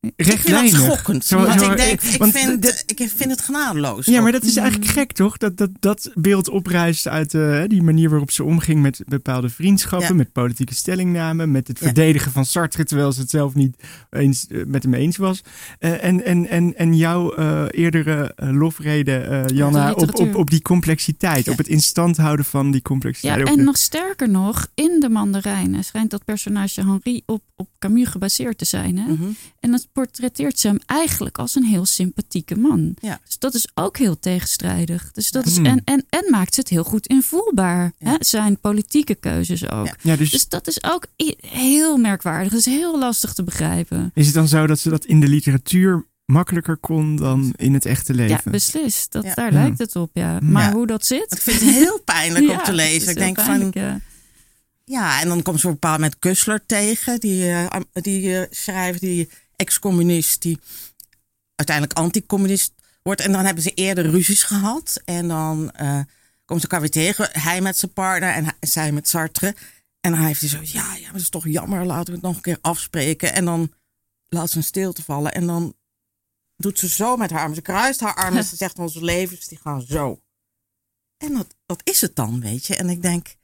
Ik 0.00 0.12
vind 0.16 0.28
dat 0.28 0.36
Rechtlijnig. 0.46 0.80
schokkend. 0.80 1.24
Zo- 1.24 1.36
want 1.46 1.60
zo- 1.60 1.70
ik 1.70 1.76
denk, 1.76 2.00
ik 2.02 2.18
want 2.18 2.32
vind, 2.32 2.84
ik 2.86 3.10
vind 3.16 3.30
het 3.30 3.40
genadeloos. 3.40 4.06
Ja, 4.06 4.20
maar 4.20 4.32
dat 4.32 4.42
is 4.44 4.56
eigenlijk 4.56 4.90
gek, 4.90 5.12
toch? 5.12 5.36
Dat 5.36 5.56
dat, 5.56 5.70
dat 5.80 6.10
beeld 6.14 6.48
oprijst 6.48 7.08
uit 7.08 7.34
eh, 7.34 7.62
die 7.66 7.82
manier 7.82 8.10
waarop 8.10 8.30
ze 8.30 8.44
omging 8.44 8.82
met 8.82 9.02
bepaalde 9.06 9.48
vriendschappen, 9.48 10.08
Ja. 10.08 10.14
met 10.14 10.32
politieke 10.32 10.74
stellingnamen, 10.74 11.50
met 11.50 11.68
het 11.68 11.78
Ja. 11.78 11.84
verdedigen 11.84 12.32
van 12.32 12.44
Sartre, 12.44 12.84
terwijl 12.84 13.12
ze 13.12 13.20
het 13.20 13.30
zelf 13.30 13.54
niet 13.54 13.76
eens 14.10 14.46
eh, 14.46 14.64
met 14.66 14.82
hem 14.82 14.94
eens 14.94 15.16
was. 15.16 15.42
Eh, 15.78 16.04
en, 16.04 16.24
en, 16.24 16.46
en, 16.48 16.76
en 16.76 16.96
jouw 16.96 17.32
eh, 17.34 17.64
eerdere 17.70 18.32
lofrede, 18.36 19.16
eh, 19.16 19.56
Janna, 19.56 19.92
op, 19.92 20.18
op, 20.18 20.34
op 20.34 20.50
die 20.50 20.62
complexiteit, 20.62 21.44
Ja. 21.44 21.52
op 21.52 21.58
het 21.58 21.68
instand 21.68 22.16
houden 22.16 22.44
van 22.44 22.70
die 22.70 22.82
complexiteit. 22.82 23.48
En 23.48 23.56
de- 23.56 23.62
nog 23.62 23.76
sterker 23.78 24.28
nog, 24.30 24.66
in 24.74 24.96
de 25.00 25.08
Mandarijnen 25.08 25.84
schijnt 25.84 26.10
dat 26.10 26.24
personage 26.24 26.80
Henri 26.80 27.22
op, 27.26 27.42
op 27.56 27.68
Camus 27.78 28.08
gebaseerd 28.08 28.58
te 28.58 28.64
zijn. 28.64 28.98
Hè? 28.98 29.12
Mhm. 29.12 29.24
En 29.60 29.70
dat 29.70 29.88
portretteert 29.92 30.58
ze 30.58 30.68
hem 30.68 30.78
eigenlijk 30.86 31.38
als 31.38 31.54
een 31.54 31.64
heel 31.64 31.86
sympathieke 31.86 32.56
man. 32.56 32.94
Ja. 33.00 33.20
Dus 33.24 33.38
dat 33.38 33.54
is 33.54 33.68
ook 33.74 33.96
heel 33.98 34.18
tegenstrijdig. 34.18 35.10
Dus 35.12 35.30
dat 35.30 35.46
is, 35.46 35.56
Hmm. 35.56 35.66
en, 35.66 35.82
en, 35.84 36.04
en 36.08 36.24
maakt 36.30 36.54
ze 36.54 36.60
het 36.60 36.68
heel 36.68 36.84
goed 36.84 37.06
invoelbaar. 37.06 37.92
Ja. 37.98 38.10
Hè? 38.10 38.16
Zijn 38.18 38.58
politieke 38.60 39.14
keuzes 39.14 39.68
ook. 39.70 39.86
Ja. 39.86 39.94
ja, 40.02 40.16
dus, 40.16 40.30
Dus 40.30 40.48
dat 40.48 40.66
is 40.66 40.82
ook 40.82 41.06
heel 41.46 41.96
merkwaardig. 41.96 42.50
Dat 42.50 42.58
is 42.60 42.66
heel 42.66 42.98
lastig 42.98 43.32
te 43.32 43.42
begrijpen. 43.42 44.10
is 44.14 44.26
het 44.26 44.34
dan 44.34 44.48
zo 44.48 44.66
dat 44.66 44.78
ze 44.78 44.88
dat 44.90 45.04
in 45.04 45.20
de 45.20 45.28
literatuur 45.28 46.06
makkelijker 46.24 46.76
kon 46.76 47.16
dan 47.16 47.52
in 47.56 47.74
het 47.74 47.84
echte 47.84 48.14
leven? 48.14 48.40
Ja, 48.44 48.50
beslist. 48.50 49.12
Dat, 49.12 49.24
Ja. 49.24 49.34
Daar 49.34 49.52
Ja. 49.52 49.58
lijkt 49.60 49.78
het 49.78 49.96
op, 49.96 50.10
ja. 50.12 50.38
Maar 50.42 50.62
Ja. 50.68 50.72
hoe 50.72 50.86
dat 50.86 51.06
zit... 51.06 51.32
Ik 51.32 51.40
vind 51.40 51.60
het 51.60 51.70
heel 51.70 52.00
pijnlijk 52.04 52.50
om 52.58 52.62
te 52.64 52.72
lezen. 52.72 53.08
Ik 53.10 53.16
denk 53.16 53.36
van, 53.36 53.44
pijnlijk, 53.46 53.74
ja. 53.74 54.00
Ja, 54.84 55.20
en 55.20 55.28
dan 55.28 55.42
komt 55.42 55.60
ze 55.60 55.66
op 55.66 55.72
een 55.72 55.78
bepaald 55.80 55.98
moment 56.00 56.18
Kussler 56.18 56.62
tegen, 56.66 57.20
die, 57.20 57.54
am- 57.54 57.84
die 57.92 58.46
schrijver, 58.50 59.00
die 59.00 59.28
ex-communist, 59.60 60.42
die 60.42 60.58
uiteindelijk 61.54 61.98
anticommunist 61.98 62.72
wordt. 63.02 63.20
En 63.20 63.32
dan 63.32 63.44
hebben 63.44 63.62
ze 63.62 63.74
eerder 63.74 64.10
ruzies 64.10 64.42
gehad. 64.42 65.00
En 65.04 65.28
dan 65.28 65.70
eh, 65.72 65.88
komen 66.44 66.62
ze 66.62 66.68
elkaar 66.68 66.80
weer 66.80 66.90
tegen. 66.90 67.28
Hij 67.32 67.60
met 67.60 67.78
zijn 67.78 67.92
partner 67.92 68.32
en 68.34 68.44
hij- 68.44 68.54
zij 68.60 68.92
met 68.92 69.08
Sartre. 69.08 69.54
En 70.00 70.10
dan 70.12 70.20
heeft 70.20 70.40
hij 70.40 70.48
zo, 70.48 70.58
ja, 70.62 70.94
ja, 70.94 71.02
maar 71.02 71.12
dat 71.12 71.20
is 71.20 71.28
toch 71.28 71.44
jammer, 71.48 71.86
laten 71.86 72.06
we 72.06 72.12
het 72.12 72.22
nog 72.22 72.36
een 72.36 72.42
keer 72.42 72.58
afspreken. 72.60 73.32
En 73.32 73.44
dan 73.44 73.72
laat 74.28 74.50
ze 74.50 74.56
een 74.56 74.62
stilte 74.62 75.02
vallen. 75.02 75.32
En 75.34 75.46
dan 75.46 75.74
doet 76.56 76.78
ze 76.78 76.88
zo 76.88 77.16
met 77.16 77.30
haar 77.30 77.40
armen. 77.40 77.54
Ze 77.56 77.62
kruist 77.62 78.00
haar 78.00 78.14
armen 78.14 78.38
en 78.38 78.44
ze 78.52 78.56
zegt, 78.56 78.78
onze 78.78 79.04
levens 79.04 79.48
die 79.48 79.58
gaan 79.62 79.82
zo. 79.82 80.22
En 81.16 81.34
dat, 81.34 81.54
dat 81.66 81.80
is 81.84 82.00
het 82.00 82.16
dan, 82.16 82.40
weet 82.40 82.66
je. 82.66 82.76
En 82.76 82.88
ik 82.88 83.02
denk, 83.02 83.36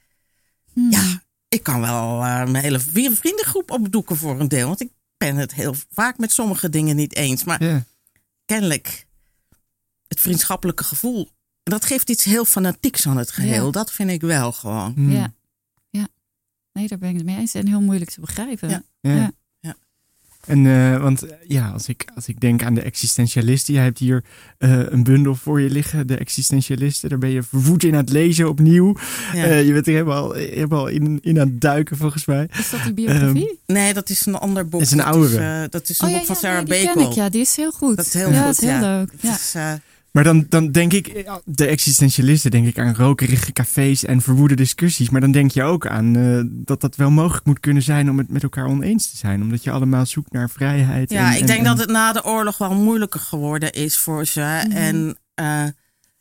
Hmm. 0.72 0.90
ja, 0.90 1.22
ik 1.48 1.62
kan 1.62 1.80
wel 1.80 2.22
eh, 2.22 2.36
mijn 2.44 2.56
hele 2.64 2.80
vri- 2.80 3.16
vriendengroep 3.16 3.70
opdoeken 3.70 4.16
voor 4.16 4.40
een 4.40 4.48
deel. 4.48 4.66
Want 4.68 4.80
ik 4.80 4.90
ben 5.16 5.36
het 5.36 5.54
heel 5.54 5.74
vaak 5.90 6.18
met 6.18 6.32
sommige 6.32 6.68
dingen 6.68 6.96
niet 6.96 7.14
eens. 7.14 7.44
Maar 7.44 7.64
Ja. 7.64 7.84
kennelijk 8.44 9.06
het 10.08 10.20
vriendschappelijke 10.20 10.84
gevoel. 10.84 11.30
Dat 11.62 11.84
geeft 11.84 12.10
iets 12.10 12.24
heel 12.24 12.44
fanatieks 12.44 13.06
aan 13.06 13.16
het 13.16 13.30
geheel. 13.30 13.64
Ja. 13.64 13.70
Dat 13.70 13.92
vind 13.92 14.10
ik 14.10 14.20
wel 14.20 14.52
gewoon. 14.52 14.92
Hmm. 14.92 15.10
Ja. 15.12 15.32
ja. 15.90 16.08
Nee, 16.72 16.88
daar 16.88 16.98
ben 16.98 17.08
ik 17.10 17.16
het 17.16 17.24
mee 17.24 17.36
eens. 17.36 17.54
En 17.54 17.66
heel 17.66 17.80
moeilijk 17.80 18.10
te 18.10 18.20
begrijpen. 18.20 18.68
Ja. 18.68 18.82
Ja. 19.00 19.32
En 20.46 20.66
eh, 20.66 21.00
want 21.02 21.24
ja, 21.48 21.68
als 21.68 21.88
ik, 21.88 22.04
als 22.14 22.28
ik 22.28 22.40
denk 22.40 22.62
aan 22.62 22.74
de 22.74 22.82
existentialisten, 22.82 23.74
jij 23.74 23.82
hebt 23.82 23.98
hier 23.98 24.24
eh, 24.58 24.80
een 24.88 25.02
bundel 25.02 25.34
voor 25.34 25.60
je 25.60 25.70
liggen, 25.70 26.06
de 26.06 26.16
existentialisten. 26.16 27.08
Daar 27.08 27.18
ben 27.18 27.30
je 27.30 27.42
vervoed 27.42 27.84
in 27.84 27.92
aan 27.92 28.00
het 28.00 28.10
lezen 28.10 28.48
opnieuw. 28.48 28.94
Ja. 29.34 29.44
Eh, 29.44 29.66
je 29.66 29.72
bent 29.72 29.86
er 29.86 29.92
helemaal, 29.92 30.32
helemaal 30.32 30.86
in, 30.86 31.18
in 31.22 31.40
aan 31.40 31.48
het 31.48 31.60
duiken 31.60 31.96
volgens 31.96 32.24
mij. 32.24 32.48
Is 32.58 32.70
dat 32.70 32.82
die 32.82 32.94
biografie? 32.94 33.58
nee, 33.66 33.94
dat 33.94 34.08
is 34.08 34.26
een 34.26 34.34
ander 34.34 34.62
boek. 34.62 34.72
Dat 34.72 34.80
is 34.80 34.90
een 34.90 34.98
dat 34.98 35.06
oudere. 35.06 35.32
Is, 35.32 35.64
eh, 35.64 35.70
dat 35.70 35.88
is 35.88 36.00
een 36.00 36.06
oh 36.06 36.12
ja, 36.12 36.18
boek 36.18 36.26
van 36.26 36.34
ja, 36.34 36.40
Sarah 36.40 36.66
nee, 36.66 36.80
die 36.80 36.92
ken 36.92 37.02
ik. 37.02 37.12
Ja, 37.12 37.28
die 37.28 37.40
is 37.40 37.56
heel 37.56 37.72
goed. 37.72 37.96
Dat 37.96 38.06
is 38.06 38.14
heel 38.14 38.30
ja, 38.30 38.36
goed, 38.36 38.44
dat 38.44 38.54
is 38.54 38.60
heel 38.60 38.80
ja. 38.80 38.98
leuk. 38.98 39.12
Is, 39.20 39.54
eh, 39.54 39.72
Maar 40.16 40.24
dan, 40.24 40.46
dan 40.48 40.72
denk 40.72 40.92
ik, 40.92 41.06
eh, 41.06 41.34
de 41.44 41.66
existentialisten, 41.66 42.50
denk 42.50 42.66
ik 42.66 42.78
aan 42.78 42.94
rokerige 42.94 43.52
cafés 43.52 44.04
en 44.04 44.20
verwoede 44.20 44.54
discussies. 44.54 45.10
Maar 45.10 45.20
dan 45.20 45.30
denk 45.30 45.50
je 45.50 45.62
ook 45.62 45.86
aan 45.86 46.16
eh, 46.16 46.40
dat 46.46 46.80
dat 46.80 46.96
wel 46.96 47.10
mogelijk 47.10 47.46
moet 47.46 47.60
kunnen 47.60 47.82
zijn 47.82 48.10
om 48.10 48.18
het 48.18 48.30
met 48.30 48.42
elkaar 48.42 48.66
oneens 48.66 49.10
te 49.10 49.16
zijn. 49.16 49.42
Omdat 49.42 49.64
je 49.64 49.70
allemaal 49.70 50.06
zoekt 50.06 50.32
naar 50.32 50.50
vrijheid. 50.50 51.10
Ja, 51.10 51.28
en- 51.28 51.34
ik 51.34 51.40
en- 51.40 51.46
denk 51.46 51.58
en- 51.58 51.64
dat 51.64 51.78
het 51.78 51.90
na 51.90 52.12
de 52.12 52.24
oorlog 52.24 52.58
wel 52.58 52.74
moeilijker 52.74 53.20
geworden 53.20 53.72
is 53.72 53.98
voor 53.98 54.24
ze. 54.26 54.40
Mhm. 54.68 54.76
En 54.76 55.18
eh, 55.34 55.64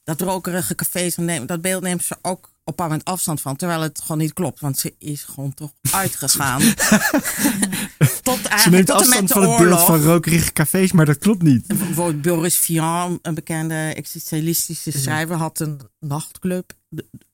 dat 0.04 0.22
rokerige 0.22 0.76
cafés, 0.76 1.18
dat 1.46 1.62
beeld 1.62 1.84
neemt 1.84 2.04
ze 2.04 2.16
ook 2.22 2.54
op 2.68 2.80
een 2.80 2.86
moment 2.86 3.06
afstand 3.06 3.42
van. 3.42 3.56
Terwijl 3.56 3.82
het 3.82 4.02
gewoon 4.02 4.18
niet 4.18 4.34
klopt, 4.34 4.60
want 4.60 4.78
ze 4.80 4.96
is 5.00 5.24
gewoon 5.24 5.54
toch 5.54 5.72
uitgegaan. 5.92 6.62
tot 8.22 8.38
Ze 8.42 8.48
eigenlijk 8.48 8.70
neemt 8.70 8.86
tot 8.88 8.96
afstand 8.96 9.32
van 9.32 9.50
het 9.50 9.58
beeld 9.58 9.82
van 9.82 10.02
rokerige 10.02 10.54
cafés, 10.54 10.92
maar 10.92 11.06
dat 11.06 11.18
klopt 11.18 11.42
niet. 11.42 11.68
Bijvoorbeeld 11.68 12.22
Boris 12.22 12.58
Vian, 12.58 13.20
een 13.22 13.34
bekende 13.34 13.76
existentialistische 13.96 14.92
schrijver, 14.92 15.36
had 15.36 15.60
een 15.60 15.80
nachtclub. 16.00 16.74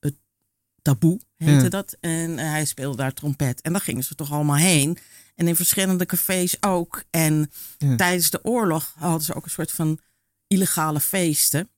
Het 0.00 0.14
Taboe 0.82 1.20
heette 1.36 1.62
Ja. 1.62 1.68
dat. 1.68 1.96
En 2.00 2.38
eh, 2.38 2.50
hij 2.50 2.64
speelde 2.64 2.96
daar 2.96 3.14
trompet. 3.14 3.60
En 3.60 3.72
daar 3.72 3.80
gingen 3.80 4.04
ze 4.04 4.14
toch 4.14 4.32
allemaal 4.32 4.56
heen. 4.56 4.98
En 5.34 5.48
in 5.48 5.56
verschillende 5.56 6.06
cafés 6.06 6.56
ook. 6.62 7.02
En 7.10 7.50
Ja. 7.78 7.96
tijdens 7.96 8.30
de 8.30 8.44
oorlog 8.44 8.94
hadden 8.98 9.22
ze 9.22 9.34
ook 9.34 9.44
een 9.44 9.50
soort 9.50 9.72
van 9.72 9.98
illegale 10.46 11.00
feesten. 11.00 11.68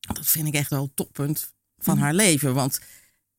Dat 0.00 0.26
vind 0.26 0.46
ik 0.46 0.54
echt 0.54 0.70
wel 0.70 0.90
toppunt 0.94 1.54
van 1.86 1.94
Mhm. 1.94 2.04
haar 2.04 2.14
leven. 2.14 2.54
Want 2.54 2.78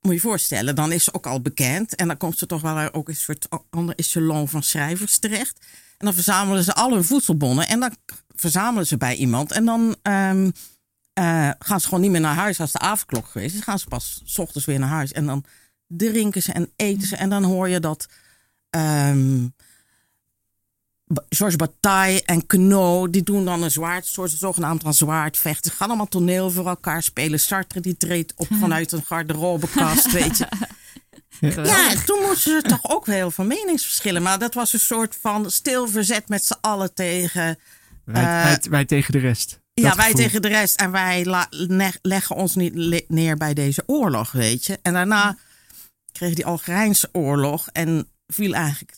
moet 0.02 0.12
je 0.16 0.22
je 0.22 0.28
voorstellen, 0.28 0.76
dan 0.76 0.92
is 0.92 1.04
ze 1.04 1.14
ook 1.14 1.26
al 1.28 1.42
bekend. 1.42 1.96
En 1.96 2.08
dan 2.08 2.18
komt 2.18 2.38
ze 2.38 2.46
toch 2.46 2.62
wel 2.62 2.94
ook 2.94 3.08
een 3.10 3.16
soort 3.16 3.48
ander 3.70 3.96
echelon 3.96 4.48
van 4.48 4.64
schrijvers 4.64 5.18
terecht. 5.18 5.66
En 5.98 6.06
dan 6.06 6.14
verzamelen 6.14 6.64
ze 6.64 6.74
al 6.74 6.94
hun 6.94 7.04
voedselbonnen. 7.04 7.68
En 7.68 7.80
dan 7.80 7.96
verzamelen 8.36 8.88
ze 8.88 8.98
bij 8.98 9.16
iemand. 9.16 9.52
En 9.52 9.66
dan 9.66 9.96
ehm, 10.02 10.50
eh, 11.14 11.50
gaan 11.60 11.80
ze 11.80 11.86
gewoon 11.88 12.02
niet 12.02 12.12
meer 12.12 12.22
naar 12.22 12.36
huis 12.36 12.60
als 12.60 12.72
de 12.72 12.80
avondklok 12.80 13.28
geweest 13.28 13.50
is. 13.50 13.54
Dan 13.54 13.64
gaan 13.64 13.80
ze 13.80 13.88
pas 13.88 14.22
s 14.26 14.40
ochtends 14.40 14.66
weer 14.68 14.80
naar 14.80 14.90
huis. 14.90 15.12
En 15.12 15.26
dan 15.26 15.44
drinken 15.88 16.42
ze 16.44 16.52
en 16.52 16.72
eten 16.76 17.08
ze. 17.08 17.16
En 17.16 17.30
dan 17.30 17.44
hoor 17.44 17.70
je 17.70 17.80
dat 17.80 18.08
ehm 18.70 19.48
Georges 21.30 21.56
Bataille 21.58 22.22
en 22.26 22.46
Queneau, 22.46 23.10
die 23.10 23.24
doen 23.24 23.46
dan 23.46 23.64
een 23.64 23.72
zwaard, 23.72 24.06
soort 24.06 24.32
zogenaamd 24.32 24.84
een 24.84 24.94
zwaardvechten. 24.94 25.72
Ze 25.72 25.78
gaan 25.78 25.88
allemaal 25.88 26.08
toneel 26.08 26.52
voor 26.52 26.68
elkaar 26.68 27.04
spelen. 27.04 27.40
Sartre 27.40 27.80
die 27.80 27.98
treedt 27.98 28.34
op 28.36 28.48
vanuit 28.62 28.92
een 28.92 29.04
garderobekast, 29.06 30.12
weet 30.12 30.38
je. 30.38 30.48
Ja, 31.40 31.90
en 31.92 32.06
toen 32.06 32.20
moesten 32.22 32.62
ze 32.62 32.68
toch 32.68 32.90
ook 32.92 33.06
wel 33.06 33.16
heel 33.16 33.32
veel 33.32 33.46
meningsverschillen. 33.46 34.22
Maar 34.22 34.40
dat 34.40 34.54
was 34.54 34.74
een 34.74 34.80
soort 34.80 35.18
van 35.22 35.52
stil 35.52 35.88
verzet 35.88 36.30
met 36.30 36.46
z'n 36.46 36.56
allen 36.62 36.94
tegen... 36.94 37.58
Wij, 38.06 38.24
Eh, 38.24 38.44
wij, 38.44 38.60
wij 38.70 38.86
tegen 38.86 39.12
de 39.12 39.20
rest. 39.20 39.60
Ja, 39.74 39.96
wij 39.96 40.06
gevoel. 40.06 40.14
tegen 40.22 40.42
de 40.42 40.48
rest. 40.48 40.76
En 40.82 40.92
wij 40.92 41.26
la- 41.26 41.48
ne- 41.68 41.92
leggen 42.02 42.36
ons 42.36 42.56
niet 42.56 42.76
le- 42.76 43.06
neer 43.08 43.38
bij 43.38 43.54
deze 43.54 43.84
oorlog, 43.86 44.32
weet 44.32 44.66
je. 44.66 44.80
En 44.82 44.94
daarna 44.94 45.38
kreeg 46.12 46.34
die 46.34 46.46
Algerijnse 46.46 47.10
oorlog. 47.12 47.68
En 47.72 48.08
viel 48.28 48.54
eigenlijk... 48.54 48.92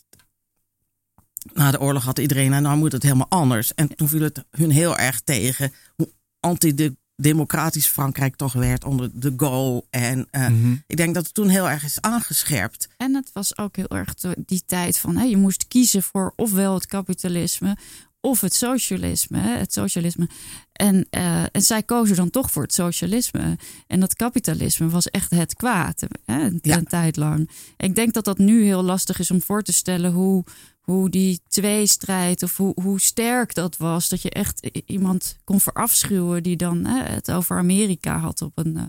Na 1.53 1.71
de 1.71 1.79
oorlog 1.79 2.03
had 2.03 2.19
iedereen, 2.19 2.53
en 2.53 2.61
nou 2.63 2.77
moet 2.77 2.91
het 2.91 3.03
helemaal 3.03 3.29
anders. 3.29 3.73
En 3.73 3.95
toen 3.95 4.07
viel 4.07 4.21
het 4.21 4.43
hun 4.51 4.71
heel 4.71 4.97
erg 4.97 5.19
tegen 5.21 5.71
hoe 5.95 6.09
antidemocratisch 6.39 7.87
Frankrijk 7.87 8.35
toch 8.35 8.53
werd 8.53 8.83
onder 8.83 9.09
de 9.13 9.33
Gaulle. 9.37 9.83
En 9.89 10.27
eh, 10.31 10.47
Mhm. 10.47 10.75
ik 10.87 10.97
denk 10.97 11.13
dat 11.13 11.23
het 11.25 11.33
toen 11.33 11.49
heel 11.49 11.69
erg 11.69 11.83
is 11.83 12.01
aangescherpt. 12.01 12.87
En 12.97 13.13
het 13.15 13.29
was 13.33 13.57
ook 13.57 13.75
heel 13.75 13.89
erg 13.89 14.13
die 14.45 14.63
tijd 14.65 14.97
van 14.97 15.17
hè, 15.17 15.23
je 15.23 15.37
moest 15.37 15.67
kiezen 15.67 16.03
voor 16.03 16.33
ofwel 16.35 16.73
het 16.73 16.85
kapitalisme 16.85 17.77
of 18.21 18.41
het 18.41 18.53
socialisme. 18.53 19.39
Hè, 19.39 19.57
het 19.57 19.73
socialisme. 19.73 20.29
En, 20.71 21.07
eh, 21.09 21.43
en 21.51 21.61
zij 21.61 21.83
kozen 21.83 22.15
dan 22.15 22.29
toch 22.29 22.51
voor 22.51 22.61
het 22.63 22.73
socialisme. 22.73 23.57
En 23.87 23.99
dat 23.99 24.13
kapitalisme 24.15 24.89
was 24.89 25.09
echt 25.09 25.31
het 25.31 25.53
kwaad 25.55 26.05
hè, 26.25 26.41
een, 26.43 26.59
Ja. 26.61 26.77
een 26.77 26.85
tijd 26.85 27.15
lang. 27.15 27.49
Ik 27.77 27.95
denk 27.95 28.13
dat 28.13 28.25
dat 28.25 28.37
nu 28.37 28.63
heel 28.63 28.83
lastig 28.83 29.19
is 29.19 29.31
om 29.31 29.41
voor 29.41 29.63
te 29.63 29.73
stellen 29.73 30.11
hoe, 30.11 30.43
hoe 30.91 31.09
die 31.09 31.41
tweestrijd 31.47 32.43
of 32.43 32.57
hoe, 32.57 32.81
hoe 32.81 32.99
sterk 33.01 33.53
dat 33.53 33.77
was. 33.77 34.09
Dat 34.09 34.21
je 34.21 34.29
echt 34.29 34.65
iemand 34.85 35.35
kon 35.43 35.59
verafschuwen 35.59 36.43
die 36.43 36.55
dan 36.55 36.85
hè, 36.85 37.03
het 37.03 37.31
over 37.31 37.57
Amerika 37.57 38.17
had 38.17 38.41
op 38.41 38.57
een, 38.57 38.77
eh, 38.77 38.83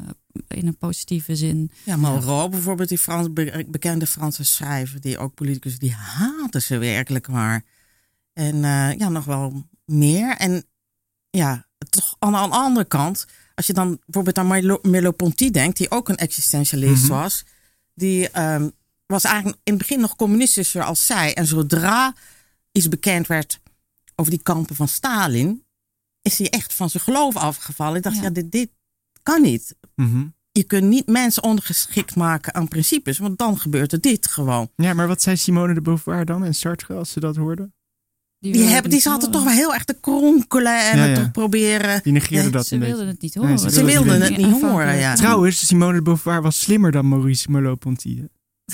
in 0.58 0.66
een 0.66 0.76
positieve 0.76 1.36
zin. 1.36 1.70
Ja, 1.84 1.96
Malraux 1.96 2.48
bijvoorbeeld, 2.50 2.88
die 2.88 2.98
Frans, 2.98 3.32
be- 3.32 3.64
bekende 3.68 4.06
Franse 4.06 4.44
schrijver, 4.44 5.00
die 5.00 5.18
ook 5.18 5.34
politicus, 5.34 5.78
die 5.78 5.92
haatte 5.94 6.60
ze 6.60 6.78
werkelijk 6.78 7.28
maar. 7.28 7.64
En 8.32 8.54
eh, 8.64 8.98
ja, 8.98 9.08
nog 9.08 9.24
wel 9.24 9.62
meer. 9.84 10.36
En 10.36 10.64
ja, 11.30 11.66
toch 11.90 12.16
aan 12.18 12.32
de 12.32 12.38
aan 12.38 12.50
de 12.50 12.56
andere 12.56 12.84
kant, 12.86 13.26
als 13.54 13.66
je 13.66 13.72
dan 13.72 13.98
bijvoorbeeld 14.04 14.38
aan 14.38 14.46
Milo- 14.46 14.78
Merleau-Ponty 14.82 15.50
denkt, 15.50 15.76
die 15.76 15.90
ook 15.90 16.08
een 16.08 16.16
existentialist 16.16 17.02
Mhm. 17.02 17.12
was, 17.12 17.44
die 17.94 18.28
ehm, 18.30 18.68
was 19.10 19.24
eigenlijk 19.24 19.56
in 19.64 19.72
het 19.72 19.82
begin 19.82 20.00
nog 20.00 20.16
communistischer 20.16 20.82
als 20.82 21.06
zij. 21.06 21.34
En 21.34 21.46
zodra 21.46 22.14
iets 22.72 22.88
bekend 22.88 23.26
werd 23.26 23.60
over 24.14 24.30
die 24.32 24.42
kampen 24.42 24.76
van 24.76 24.88
Stalin, 24.88 25.64
is 26.22 26.38
hij 26.38 26.48
echt 26.50 26.74
van 26.74 26.90
zijn 26.90 27.02
geloof 27.02 27.36
afgevallen. 27.36 27.96
Ik 27.96 28.02
dacht, 28.02 28.16
ja, 28.16 28.22
Ja. 28.22 28.30
dit, 28.30 28.50
dit 28.52 28.70
kan 29.22 29.42
niet 29.42 29.74
Mhm. 29.94 30.26
je 30.52 30.62
kunt 30.64 30.84
niet 30.84 31.06
mensen 31.06 31.42
ondergeschikt 31.42 32.16
maken 32.16 32.54
aan 32.54 32.68
principes, 32.68 33.18
want 33.18 33.38
dan 33.38 33.58
gebeurt 33.58 33.92
er 33.92 34.00
dit 34.00 34.26
gewoon. 34.26 34.70
Ja, 34.76 34.94
maar 34.94 35.06
wat 35.08 35.22
zei 35.22 35.36
Simone 35.36 35.74
de 35.74 35.80
Beauvoir 35.80 36.24
dan 36.24 36.44
en 36.44 36.54
Sartre 36.54 36.94
als 36.94 37.10
ze 37.10 37.20
dat 37.20 37.36
hoorden? 37.36 37.74
Die, 38.38 38.52
wilden 38.52 38.70
hebben, 38.72 38.90
die 38.90 39.00
zaten 39.00 39.30
toch 39.30 39.44
wel 39.44 39.52
heel 39.52 39.74
erg 39.74 39.84
te 39.84 39.96
kronkelen 40.00 40.90
en 40.90 40.98
Ja, 41.08 41.14
toch 41.14 41.30
proberen. 41.30 42.02
Die 42.02 42.12
negeerden 42.12 42.52
dat 42.52 42.66
Ze 42.66 42.74
een 42.74 42.80
wilden 42.80 42.96
beetje. 42.98 43.12
het 43.12 43.22
niet 43.22 43.34
Nee, 43.34 43.44
horen. 43.44 43.58
ze 43.58 43.70
Ze 43.70 43.84
wilden 43.84 44.20
het 44.22 44.36
niet 44.36 44.60
horen, 44.62 44.96
ja. 44.96 45.14
Trouwens, 45.14 45.66
Simone 45.66 45.94
de 45.94 46.02
Beauvoir 46.02 46.42
was 46.42 46.60
slimmer 46.60 46.92
dan 46.92 47.08
Maurice 47.08 47.50
Merleau-Ponty. 47.50 48.22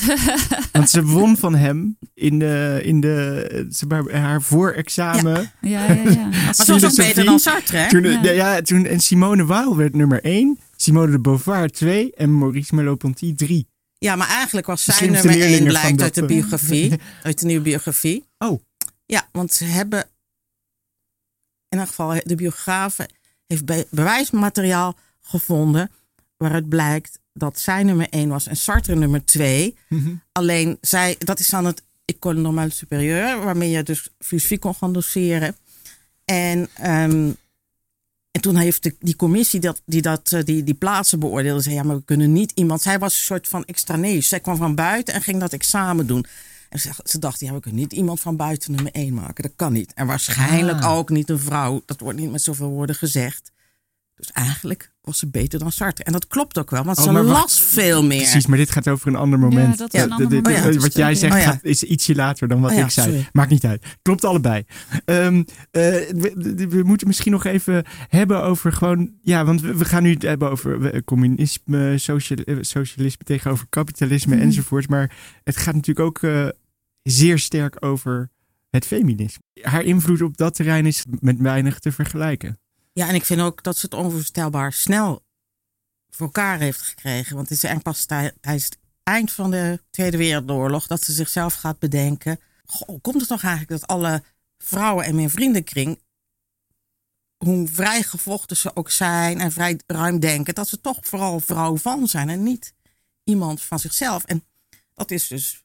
Want 0.72 0.90
ze 0.90 1.04
won 1.04 1.36
van 1.36 1.54
hem 1.54 1.98
in, 2.14 2.38
de, 2.38 2.80
in 2.82 3.00
de, 3.00 3.66
ze, 3.72 3.86
maar 3.86 4.10
haar 4.10 4.42
voorexamen. 4.42 5.52
Ja, 5.60 5.92
ja, 5.92 6.10
ja. 6.10 6.26
Maar 6.44 6.54
zo 6.54 6.74
is 6.74 6.84
ook 6.84 6.94
beter 6.96 7.24
dan 7.24 7.38
Sartre, 7.38 7.76
hè? 7.76 7.88
Toen, 7.88 8.02
Ja. 8.02 8.20
ja. 8.22 8.30
Ja, 8.30 8.62
toen, 8.62 8.86
en 8.86 9.00
Simone 9.00 9.44
Weil 9.46 9.76
werd 9.76 9.94
nummer 9.94 10.24
1, 10.24 10.58
Simone 10.76 11.10
de 11.10 11.20
Beauvoir 11.20 11.70
2 11.70 12.14
en 12.14 12.38
Maurice 12.38 12.74
Merleau-Ponty 12.74 13.34
3. 13.34 13.68
Ja, 13.98 14.16
maar 14.16 14.28
eigenlijk 14.28 14.66
was 14.66 14.84
De 14.84 14.92
zij 14.92 15.06
nummer 15.08 15.30
één, 15.30 15.38
leerlingen 15.38 15.66
blijkt 15.68 15.88
van 15.88 16.00
uit 16.02 16.14
de 16.14 16.20
eh, 16.20 16.26
biografie. 16.26 16.92
Uit 17.22 17.38
de 17.40 17.46
nieuwe 17.46 17.62
biografie. 17.62 18.24
Oh. 18.38 18.60
Ja, 19.06 19.28
want 19.32 19.54
ze 19.54 19.64
hebben... 19.64 20.04
In 21.68 21.78
elk 21.78 21.86
geval, 21.88 22.20
de 22.24 22.34
biograaf 22.34 22.96
heeft 23.46 23.64
be- 23.64 23.86
bewijsmateriaal 23.90 24.96
gevonden... 25.20 25.90
waaruit 26.36 26.68
blijkt 26.68 27.18
dat 27.36 27.60
zij 27.60 27.82
nummer 27.82 28.08
één 28.10 28.28
was 28.28 28.46
en 28.46 28.56
Sartre 28.56 28.94
nummer 28.94 29.24
twee... 29.24 29.76
Alleen 30.32 30.78
zij, 30.80 31.16
dat 31.18 31.38
is 31.38 31.48
dan 31.48 31.64
het 31.64 31.82
École 32.04 32.40
Normale 32.40 32.70
Supérieure, 32.70 33.38
waarmee 33.44 33.70
je 33.70 33.82
dus 33.82 34.08
filosofie 34.18 34.58
kon 34.58 34.74
gaan 34.74 34.92
doseren. 34.92 35.56
En, 36.24 36.68
ehm, 36.74 37.30
en 38.30 38.40
toen 38.40 38.56
heeft 38.56 38.82
de, 38.82 38.96
die 39.00 39.16
commissie 39.16 39.60
dat, 39.60 39.82
die, 39.86 40.02
dat, 40.02 40.32
eh, 40.32 40.44
die, 40.44 40.64
die 40.64 40.74
plaatsen 40.74 41.18
beoordeelde, 41.18 41.62
zei 41.62 41.74
ja, 41.74 41.82
maar 41.82 41.96
we 41.96 42.04
kunnen 42.04 42.32
niet 42.32 42.52
iemand. 42.54 42.82
Zij 42.82 42.98
was 42.98 43.14
een 43.14 43.24
soort 43.24 43.48
van 43.48 43.64
extraneus. 43.64 44.28
Zij 44.28 44.40
kwam 44.40 44.56
van 44.56 44.74
buiten 44.74 45.14
en 45.14 45.22
ging 45.22 45.40
dat 45.40 45.52
examen 45.52 46.06
doen. 46.06 46.26
En 46.68 46.78
ze, 46.78 46.90
ze 47.04 47.18
dachten, 47.18 47.46
ja, 47.46 47.52
we 47.52 47.60
kunnen 47.60 47.80
niet 47.80 47.92
iemand 47.92 48.20
van 48.20 48.36
buiten 48.36 48.72
nummer 48.72 48.92
één 48.92 49.14
maken. 49.14 49.42
Dat 49.42 49.52
kan 49.56 49.72
niet. 49.72 49.92
En 49.94 50.06
waarschijnlijk 50.06 50.80
Ah. 50.82 50.92
ook 50.92 51.10
niet 51.10 51.28
een 51.30 51.38
vrouw. 51.38 51.82
Dat 51.86 52.00
wordt 52.00 52.18
niet 52.18 52.30
met 52.30 52.42
zoveel 52.42 52.68
woorden 52.68 52.96
gezegd. 52.96 53.52
Dus 54.16 54.32
eigenlijk 54.32 54.94
was 55.00 55.18
ze 55.18 55.28
beter 55.30 55.58
dan 55.58 55.72
Sartre. 55.72 56.04
En 56.04 56.12
dat 56.12 56.26
klopt 56.26 56.58
ook 56.58 56.70
wel, 56.70 56.84
want 56.84 56.98
Oh, 56.98 57.04
ze 57.04 57.12
wacht. 57.12 57.26
las 57.26 57.60
veel 57.60 58.02
meer. 58.04 58.18
Precies, 58.18 58.46
maar 58.46 58.58
dit 58.58 58.70
gaat 58.70 58.88
over 58.88 59.08
een 59.08 59.16
ander 59.16 59.38
moment. 59.38 59.70
Ja, 59.70 59.76
dat 59.76 59.94
is 59.94 60.02
een 60.02 60.08
moment. 60.08 60.46
Oh 60.46 60.52
ja. 60.52 60.72
Wat 60.72 60.94
jij 60.94 61.14
zegt 61.14 61.32
Oh 61.34 61.38
ja. 61.40 61.44
gaat, 61.44 61.64
is 61.64 61.82
ietsje 61.82 62.14
later 62.14 62.48
dan 62.48 62.60
wat 62.60 62.70
Oh 62.70 62.76
ja, 62.76 62.84
ik 62.84 62.90
zei. 62.90 63.06
sorry. 63.08 63.28
Maakt 63.32 63.50
niet 63.50 63.64
uit. 63.64 63.84
Klopt 64.02 64.24
allebei. 64.24 64.64
Ehm, 65.04 65.36
eh, 65.70 65.82
we, 66.68 66.82
moeten 66.84 67.06
misschien 67.06 67.32
nog 67.32 67.44
even 67.44 67.84
hebben 68.08 68.42
over 68.42 68.72
gewoon... 68.72 69.10
Ja, 69.22 69.44
want 69.44 69.60
we, 69.60 69.76
we 69.76 69.84
gaan 69.84 70.02
nu 70.02 70.12
het 70.12 70.22
hebben 70.22 70.50
over 70.50 71.04
communisme, 71.04 71.98
sociali- 71.98 72.42
eh, 72.42 72.56
socialisme 72.60 73.24
tegenover 73.24 73.66
kapitalisme 73.68 74.34
Mhm. 74.34 74.44
enzovoort. 74.44 74.88
Maar 74.88 75.16
het 75.44 75.56
gaat 75.56 75.74
natuurlijk 75.74 76.06
ook 76.06 76.22
eh, 76.22 76.48
zeer 77.02 77.38
sterk 77.38 77.76
over 77.84 78.30
het 78.70 78.86
feminisme. 78.86 79.42
Haar 79.60 79.82
invloed 79.84 80.22
op 80.22 80.36
dat 80.36 80.54
terrein 80.54 80.86
is 80.86 81.04
met 81.20 81.38
weinig 81.38 81.78
te 81.78 81.92
vergelijken. 81.92 82.58
Ja, 82.96 83.08
en 83.08 83.14
ik 83.14 83.24
vind 83.24 83.40
ook 83.40 83.62
dat 83.62 83.76
ze 83.76 83.84
het 83.84 83.94
onvoorstelbaar 83.94 84.72
snel 84.72 85.24
voor 86.10 86.26
elkaar 86.26 86.58
heeft 86.58 86.80
gekregen. 86.80 87.36
Want 87.36 87.48
het 87.48 87.56
is 87.58 87.64
eigenlijk 87.64 87.96
pas 87.96 88.06
tij- 88.06 88.32
tijdens 88.40 88.64
het 88.64 88.78
eind 89.02 89.32
van 89.32 89.50
de 89.50 89.82
Tweede 89.90 90.16
Wereldoorlog 90.16 90.86
dat 90.86 91.02
ze 91.02 91.12
zichzelf 91.12 91.54
gaat 91.54 91.78
bedenken. 91.78 92.40
Goh, 92.66 93.00
komt 93.02 93.20
het 93.20 93.28
toch 93.28 93.42
eigenlijk 93.42 93.80
dat 93.80 93.90
alle 93.90 94.22
vrouwen 94.58 95.06
in 95.06 95.14
mijn 95.14 95.30
vriendenkring, 95.30 96.02
hoe 97.36 97.68
vrij 97.68 98.02
gevochten 98.02 98.56
ze 98.56 98.76
ook 98.76 98.90
zijn 98.90 99.40
en 99.40 99.52
vrij 99.52 99.80
ruim 99.86 100.20
denken, 100.20 100.54
dat 100.54 100.68
ze 100.68 100.80
toch 100.80 100.98
vooral 101.00 101.40
vrouw 101.40 101.76
van 101.76 102.08
zijn 102.08 102.28
en 102.28 102.42
niet 102.42 102.74
iemand 103.24 103.62
van 103.62 103.78
zichzelf. 103.78 104.24
En 104.24 104.44
dat 104.94 105.10
is 105.10 105.28
dus, 105.28 105.64